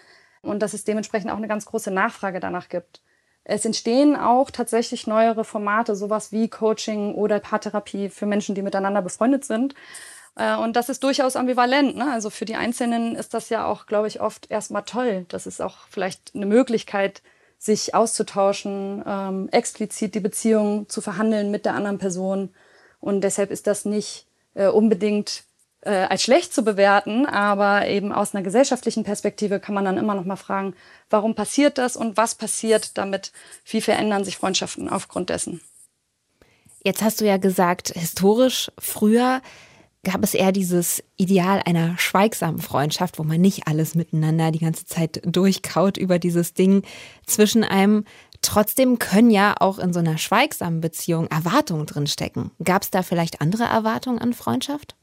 Und 0.43 0.61
dass 0.61 0.75
es 0.75 0.85
dementsprechend 0.85 1.31
auch 1.31 1.37
eine 1.37 1.49
ganz 1.49 1.65
große 1.67 1.91
Nachfrage 1.91 2.41
danach 2.41 2.69
gibt. 2.69 3.01
Es 3.45 3.65
entstehen 3.65 4.17
auch 4.17 4.51
tatsächlich 4.51 5.07
neuere 5.07 5.45
Formate, 5.45 5.97
sowas 5.97 6.33
wie 6.33 6.49
Coaching 6.49 7.15
oder 7.15 7.41
Paartherapie 7.41 8.09
für 8.09 8.27
Menschen, 8.27 8.55
die 8.55 8.63
miteinander 8.63 9.03
befreundet 9.03 9.45
sind. 9.45 9.75
Äh, 10.37 10.57
und 10.57 10.77
das 10.77 10.89
ist 10.89 11.03
durchaus 11.03 11.37
ambivalent. 11.37 11.97
Ne? 11.97 12.11
Also 12.11 12.31
für 12.31 12.45
die 12.45 12.57
Einzelnen 12.57 13.17
ist 13.17 13.35
das 13.35 13.51
ja 13.51 13.67
auch, 13.67 13.87
glaube 13.87 14.09
ich, 14.09 14.21
oft 14.21 14.51
erstmal 14.51 14.85
toll. 14.85 15.27
Das 15.29 15.47
ist 15.47 15.61
auch 15.61 15.79
vielleicht 15.91 16.33
eine 16.35 16.47
Möglichkeit, 16.47 17.23
sich 17.59 17.95
auszutauschen, 17.95 19.03
ähm, 19.07 19.49
explizit 19.51 20.15
die 20.15 20.21
Beziehung 20.21 20.89
zu 20.89 21.01
verhandeln 21.01 21.51
mit 21.51 21.65
der 21.65 21.75
anderen 21.75 21.99
Person 21.99 22.51
und 23.05 23.21
deshalb 23.21 23.51
ist 23.51 23.67
das 23.67 23.85
nicht 23.85 24.27
äh, 24.55 24.67
unbedingt 24.67 25.45
äh, 25.83 25.91
als 25.91 26.23
schlecht 26.23 26.55
zu 26.55 26.65
bewerten, 26.65 27.27
aber 27.27 27.87
eben 27.87 28.13
aus 28.13 28.35
einer 28.35 28.43
gesellschaftlichen 28.43 29.05
Perspektive 29.05 29.61
kann 29.61 29.75
man 29.75 29.85
dann 29.85 29.99
immer 29.99 30.15
noch 30.15 30.25
mal 30.25 30.37
fragen, 30.37 30.75
warum 31.11 31.35
passiert 31.35 31.77
das 31.77 31.97
und 31.97 32.17
was 32.17 32.35
passiert 32.35 32.97
damit? 32.97 33.33
Wie 33.67 33.83
verändern 33.83 34.25
sich 34.25 34.39
Freundschaften 34.39 34.89
aufgrund 34.89 35.29
dessen? 35.29 35.61
Jetzt 36.83 37.03
hast 37.03 37.21
du 37.21 37.27
ja 37.27 37.37
gesagt, 37.37 37.93
historisch 37.95 38.71
früher 38.79 39.43
gab 40.05 40.23
es 40.23 40.35
eher 40.35 40.53
dieses 40.53 41.03
Ideal 41.17 41.63
einer 41.65 41.99
schweigsamen 41.99 42.61
Freundschaft, 42.61 43.19
wo 43.19 43.23
man 43.23 43.41
nicht 43.41 43.67
alles 43.67 43.95
miteinander 43.95 44.51
die 44.51 44.61
ganze 44.61 44.87
Zeit 44.87 45.21
durchkaut 45.25 45.97
über 45.97 46.19
dieses 46.19 46.55
Ding 46.55 46.83
zwischen 47.27 47.65
einem. 47.65 48.05
Trotzdem 48.45 48.99
können 48.99 49.31
ja 49.31 49.55
auch 49.59 49.79
in 49.79 49.93
so 49.93 50.01
einer 50.01 50.19
schweigsamen 50.19 50.81
Beziehung 50.81 51.29
Erwartungen 51.29 51.87
drinstecken. 51.87 52.51
Gab 52.63 52.83
es 52.83 52.91
da 52.91 53.03
vielleicht 53.03 53.41
andere 53.41 53.65
Erwartungen 53.65 54.19
an 54.19 54.35
Freundschaft? 54.35 54.95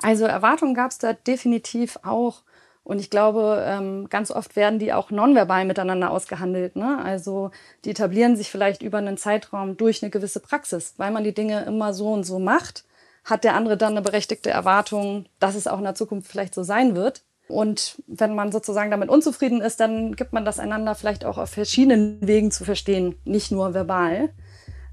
Also 0.00 0.26
Erwartungen 0.26 0.74
gab 0.74 0.92
es 0.92 0.98
da 0.98 1.12
definitiv 1.12 1.98
auch. 2.04 2.42
Und 2.84 3.00
ich 3.00 3.10
glaube, 3.10 3.64
ähm, 3.66 4.08
ganz 4.08 4.30
oft 4.30 4.54
werden 4.54 4.78
die 4.78 4.92
auch 4.92 5.10
nonverbal 5.10 5.64
miteinander 5.64 6.10
ausgehandelt. 6.10 6.76
Ne? 6.76 6.98
Also 7.02 7.50
die 7.84 7.90
etablieren 7.90 8.36
sich 8.36 8.50
vielleicht 8.50 8.82
über 8.82 8.98
einen 8.98 9.18
Zeitraum 9.18 9.76
durch 9.76 10.02
eine 10.02 10.10
gewisse 10.10 10.40
Praxis, 10.40 10.94
weil 10.96 11.10
man 11.10 11.24
die 11.24 11.34
Dinge 11.34 11.64
immer 11.64 11.92
so 11.92 12.12
und 12.12 12.24
so 12.24 12.38
macht 12.38 12.84
hat 13.30 13.44
der 13.44 13.54
andere 13.54 13.76
dann 13.76 13.92
eine 13.92 14.02
berechtigte 14.02 14.50
Erwartung, 14.50 15.26
dass 15.38 15.54
es 15.54 15.66
auch 15.66 15.78
in 15.78 15.84
der 15.84 15.94
Zukunft 15.94 16.30
vielleicht 16.30 16.54
so 16.54 16.62
sein 16.62 16.94
wird. 16.94 17.22
Und 17.48 18.02
wenn 18.06 18.34
man 18.34 18.52
sozusagen 18.52 18.90
damit 18.90 19.08
unzufrieden 19.08 19.60
ist, 19.60 19.80
dann 19.80 20.14
gibt 20.14 20.32
man 20.32 20.44
das 20.44 20.58
einander 20.58 20.94
vielleicht 20.94 21.24
auch 21.24 21.38
auf 21.38 21.50
verschiedenen 21.50 22.18
Wegen 22.20 22.50
zu 22.50 22.64
verstehen, 22.64 23.16
nicht 23.24 23.50
nur 23.50 23.74
verbal. 23.74 24.30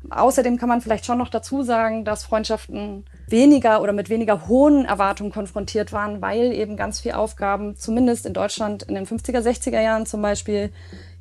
Außerdem 0.09 0.57
kann 0.57 0.69
man 0.69 0.81
vielleicht 0.81 1.05
schon 1.05 1.17
noch 1.17 1.29
dazu 1.29 1.63
sagen, 1.63 2.05
dass 2.05 2.23
Freundschaften 2.23 3.05
weniger 3.27 3.81
oder 3.81 3.93
mit 3.93 4.09
weniger 4.09 4.47
hohen 4.47 4.85
Erwartungen 4.85 5.31
konfrontiert 5.31 5.91
waren, 5.93 6.21
weil 6.21 6.51
eben 6.53 6.77
ganz 6.77 6.99
viele 6.99 7.17
Aufgaben, 7.17 7.75
zumindest 7.75 8.25
in 8.25 8.33
Deutschland 8.33 8.83
in 8.83 8.95
den 8.95 9.07
50er, 9.07 9.39
60er 9.39 9.81
Jahren 9.81 10.05
zum 10.05 10.21
Beispiel, 10.21 10.71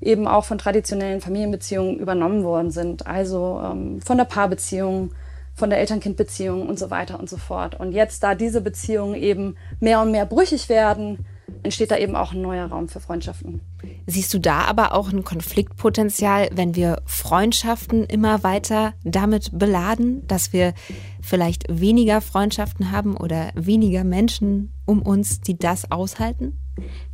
eben 0.01 0.29
auch 0.29 0.45
von 0.45 0.59
traditionellen 0.59 1.21
Familienbeziehungen 1.21 1.99
übernommen 1.99 2.45
worden 2.45 2.71
sind. 2.71 3.07
Also 3.07 3.61
ähm, 3.65 4.03
von 4.03 4.19
der 4.19 4.27
Paarbeziehung, 4.27 5.13
von 5.55 5.71
der 5.71 5.79
Eltern-Kind-Beziehung 5.79 6.69
und 6.69 6.79
so 6.79 6.91
weiter 6.91 7.19
und 7.19 7.31
so 7.31 7.37
fort. 7.37 7.79
Und 7.79 7.93
jetzt, 7.93 8.23
da 8.23 8.35
diese 8.35 8.61
Beziehungen 8.61 9.15
eben 9.15 9.57
mehr 9.81 10.01
und 10.01 10.11
mehr 10.11 10.27
brüchig 10.27 10.69
werden, 10.69 11.25
entsteht 11.63 11.91
da 11.91 11.97
eben 11.97 12.17
auch 12.17 12.33
ein 12.33 12.43
neuer 12.43 12.67
Raum 12.67 12.89
für 12.89 13.01
Freundschaften. 13.01 13.61
Siehst 14.07 14.33
du 14.35 14.39
da 14.39 14.63
aber 14.63 14.93
auch 14.93 15.13
ein 15.13 15.25
Konfliktpotenzial, 15.25 16.51
wenn 16.53 16.75
wir 16.75 17.03
Freundschaften 17.07 18.05
immer 18.05 18.43
weiter 18.43 18.95
damit 19.03 19.51
beladen, 19.59 20.27
dass 20.27 20.53
wir 20.53 20.75
vielleicht 21.23 21.65
weniger 21.69 22.21
Freundschaften 22.21 22.93
haben 22.93 23.17
oder 23.17 23.51
weniger 23.55 24.05
Menschen 24.05 24.73
um 24.85 25.03
uns, 25.03 25.41
die 25.41 25.59
das 25.59 25.91
aushalten? 25.91 26.59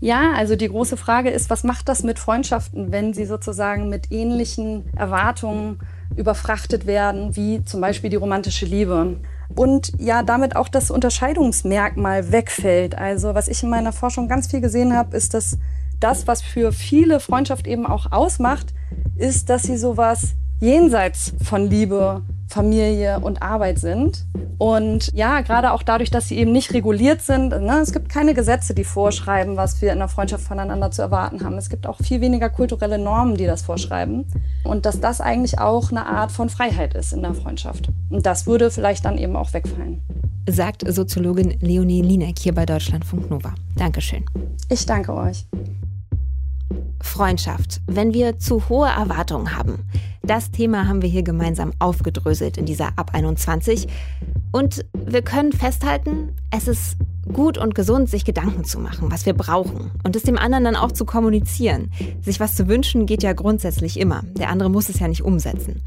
Ja, 0.00 0.32
also 0.32 0.56
die 0.56 0.68
große 0.68 0.96
Frage 0.96 1.30
ist, 1.30 1.50
was 1.50 1.64
macht 1.64 1.88
das 1.88 2.02
mit 2.02 2.18
Freundschaften, 2.18 2.92
wenn 2.92 3.12
sie 3.12 3.26
sozusagen 3.26 3.88
mit 3.88 4.10
ähnlichen 4.10 4.92
Erwartungen 4.96 5.80
überfrachtet 6.16 6.86
werden, 6.86 7.36
wie 7.36 7.64
zum 7.64 7.80
Beispiel 7.80 8.10
die 8.10 8.16
romantische 8.16 8.66
Liebe. 8.66 9.16
Und 9.54 9.92
ja, 9.98 10.22
damit 10.22 10.56
auch 10.56 10.68
das 10.68 10.90
Unterscheidungsmerkmal 10.90 12.32
wegfällt. 12.32 12.96
Also 12.96 13.34
was 13.34 13.48
ich 13.48 13.62
in 13.62 13.70
meiner 13.70 13.92
Forschung 13.92 14.28
ganz 14.28 14.46
viel 14.48 14.60
gesehen 14.60 14.94
habe, 14.94 15.16
ist, 15.16 15.34
dass 15.34 15.58
das, 15.98 16.26
was 16.26 16.42
für 16.42 16.72
viele 16.72 17.20
Freundschaft 17.20 17.66
eben 17.66 17.86
auch 17.86 18.10
ausmacht, 18.12 18.72
ist, 19.16 19.50
dass 19.50 19.64
sie 19.64 19.76
sowas 19.76 20.34
jenseits 20.60 21.34
von 21.42 21.68
Liebe 21.68 22.22
Familie 22.50 23.20
und 23.20 23.42
Arbeit 23.42 23.78
sind. 23.78 24.26
Und 24.58 25.12
ja, 25.14 25.40
gerade 25.40 25.72
auch 25.72 25.84
dadurch, 25.84 26.10
dass 26.10 26.26
sie 26.26 26.36
eben 26.36 26.50
nicht 26.50 26.74
reguliert 26.74 27.22
sind. 27.22 27.50
Ne, 27.50 27.78
es 27.80 27.92
gibt 27.92 28.08
keine 28.08 28.34
Gesetze, 28.34 28.74
die 28.74 28.84
vorschreiben, 28.84 29.56
was 29.56 29.80
wir 29.80 29.92
in 29.92 29.98
einer 29.98 30.08
Freundschaft 30.08 30.44
voneinander 30.44 30.90
zu 30.90 31.00
erwarten 31.00 31.44
haben. 31.44 31.56
Es 31.56 31.70
gibt 31.70 31.86
auch 31.86 31.96
viel 31.98 32.20
weniger 32.20 32.50
kulturelle 32.50 32.98
Normen, 32.98 33.36
die 33.36 33.46
das 33.46 33.62
vorschreiben. 33.62 34.26
Und 34.64 34.84
dass 34.84 35.00
das 35.00 35.20
eigentlich 35.20 35.60
auch 35.60 35.90
eine 35.92 36.06
Art 36.06 36.32
von 36.32 36.48
Freiheit 36.48 36.94
ist 36.94 37.12
in 37.12 37.22
der 37.22 37.34
Freundschaft. 37.34 37.88
Und 38.10 38.26
das 38.26 38.46
würde 38.46 38.70
vielleicht 38.70 39.04
dann 39.04 39.16
eben 39.16 39.36
auch 39.36 39.52
wegfallen. 39.52 40.02
Sagt 40.48 40.82
Soziologin 40.92 41.56
Leonie 41.60 42.02
Lieneck 42.02 42.38
hier 42.40 42.54
bei 42.54 42.66
Deutschlandfunk 42.66 43.30
Nova. 43.30 43.54
Dankeschön. 43.76 44.24
Ich 44.68 44.84
danke 44.84 45.14
euch. 45.14 45.46
Freundschaft, 47.00 47.80
wenn 47.86 48.12
wir 48.12 48.38
zu 48.38 48.68
hohe 48.68 48.88
Erwartungen 48.88 49.56
haben. 49.56 49.78
Das 50.30 50.52
Thema 50.52 50.86
haben 50.86 51.02
wir 51.02 51.08
hier 51.08 51.24
gemeinsam 51.24 51.72
aufgedröselt 51.80 52.56
in 52.56 52.64
dieser 52.64 52.96
Ab 52.96 53.10
21. 53.14 53.88
Und 54.52 54.84
wir 54.94 55.22
können 55.22 55.50
festhalten, 55.50 56.36
es 56.52 56.68
ist 56.68 56.98
gut 57.32 57.58
und 57.58 57.74
gesund, 57.74 58.08
sich 58.08 58.24
Gedanken 58.24 58.62
zu 58.62 58.78
machen, 58.78 59.10
was 59.10 59.26
wir 59.26 59.34
brauchen 59.34 59.90
und 60.04 60.14
es 60.14 60.22
dem 60.22 60.38
anderen 60.38 60.62
dann 60.62 60.76
auch 60.76 60.92
zu 60.92 61.04
kommunizieren. 61.04 61.90
Sich 62.20 62.38
was 62.38 62.54
zu 62.54 62.68
wünschen 62.68 63.06
geht 63.06 63.24
ja 63.24 63.32
grundsätzlich 63.32 63.98
immer. 63.98 64.22
Der 64.38 64.50
andere 64.50 64.70
muss 64.70 64.88
es 64.88 65.00
ja 65.00 65.08
nicht 65.08 65.24
umsetzen. 65.24 65.82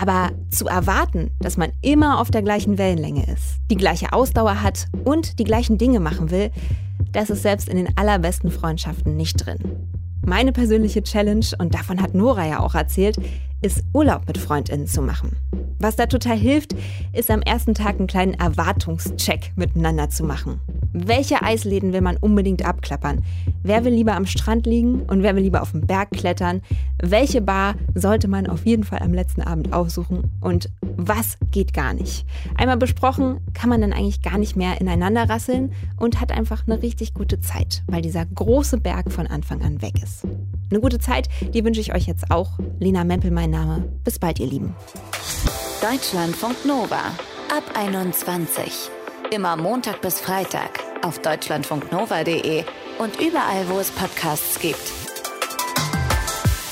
Aber 0.00 0.30
zu 0.48 0.68
erwarten, 0.68 1.32
dass 1.40 1.56
man 1.56 1.72
immer 1.80 2.20
auf 2.20 2.30
der 2.30 2.42
gleichen 2.42 2.78
Wellenlänge 2.78 3.26
ist, 3.32 3.56
die 3.68 3.76
gleiche 3.76 4.12
Ausdauer 4.12 4.62
hat 4.62 4.86
und 5.02 5.40
die 5.40 5.44
gleichen 5.44 5.76
Dinge 5.76 5.98
machen 5.98 6.30
will, 6.30 6.52
das 7.10 7.30
ist 7.30 7.42
selbst 7.42 7.68
in 7.68 7.78
den 7.78 7.98
allerbesten 7.98 8.52
Freundschaften 8.52 9.16
nicht 9.16 9.44
drin. 9.44 9.58
Meine 10.24 10.52
persönliche 10.52 11.02
Challenge, 11.02 11.46
und 11.58 11.74
davon 11.74 12.00
hat 12.00 12.14
Nora 12.14 12.46
ja 12.46 12.60
auch 12.60 12.76
erzählt, 12.76 13.16
ist 13.62 13.84
Urlaub 13.94 14.26
mit 14.26 14.38
Freundinnen 14.38 14.86
zu 14.86 15.00
machen. 15.00 15.36
Was 15.78 15.96
da 15.96 16.06
total 16.06 16.36
hilft, 16.36 16.76
ist 17.12 17.30
am 17.30 17.42
ersten 17.42 17.74
Tag 17.74 17.98
einen 17.98 18.06
kleinen 18.06 18.34
Erwartungscheck 18.34 19.52
miteinander 19.56 20.10
zu 20.10 20.22
machen. 20.24 20.60
Welche 20.92 21.42
Eisläden 21.42 21.92
will 21.92 22.02
man 22.02 22.18
unbedingt 22.18 22.64
abklappern? 22.64 23.24
Wer 23.62 23.84
will 23.84 23.92
lieber 23.92 24.14
am 24.14 24.26
Strand 24.26 24.66
liegen 24.66 25.02
und 25.02 25.22
wer 25.22 25.34
will 25.34 25.42
lieber 25.42 25.62
auf 25.62 25.72
dem 25.72 25.86
Berg 25.86 26.10
klettern? 26.10 26.60
Welche 27.02 27.40
Bar 27.40 27.74
sollte 27.94 28.28
man 28.28 28.46
auf 28.46 28.66
jeden 28.66 28.84
Fall 28.84 29.00
am 29.00 29.14
letzten 29.14 29.42
Abend 29.42 29.72
aufsuchen? 29.72 30.30
Und 30.40 30.70
was 30.96 31.38
geht 31.50 31.72
gar 31.72 31.94
nicht? 31.94 32.26
Einmal 32.56 32.76
besprochen, 32.76 33.40
kann 33.54 33.70
man 33.70 33.80
dann 33.80 33.92
eigentlich 33.92 34.22
gar 34.22 34.38
nicht 34.38 34.54
mehr 34.54 34.80
ineinander 34.80 35.28
rasseln 35.28 35.72
und 35.96 36.20
hat 36.20 36.30
einfach 36.30 36.64
eine 36.66 36.82
richtig 36.82 37.14
gute 37.14 37.40
Zeit, 37.40 37.82
weil 37.86 38.02
dieser 38.02 38.26
große 38.26 38.78
Berg 38.78 39.10
von 39.10 39.26
Anfang 39.26 39.62
an 39.62 39.82
weg 39.82 39.94
ist. 40.02 40.26
Eine 40.72 40.80
gute 40.80 40.98
Zeit, 40.98 41.28
die 41.52 41.66
wünsche 41.66 41.82
ich 41.82 41.92
euch 41.92 42.06
jetzt 42.06 42.30
auch. 42.30 42.52
Lena 42.80 43.04
Mempel 43.04 43.30
mein 43.30 43.50
Name. 43.50 43.92
Bis 44.04 44.18
bald, 44.18 44.40
ihr 44.40 44.46
Lieben. 44.46 44.74
Deutschlandfunk 45.82 46.64
Nova 46.64 47.12
ab 47.54 47.62
21. 47.74 48.88
Immer 49.30 49.56
Montag 49.56 50.00
bis 50.00 50.18
Freitag 50.18 50.80
auf 51.04 51.18
deutschlandfunknova.de 51.18 52.64
und 52.98 53.20
überall, 53.20 53.68
wo 53.68 53.80
es 53.80 53.90
Podcasts 53.90 54.58
gibt. 54.60 54.80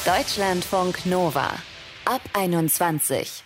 Deutschlandfunk 0.07 1.05
Nova 1.05 1.51
ab 2.07 2.23
21. 2.33 3.45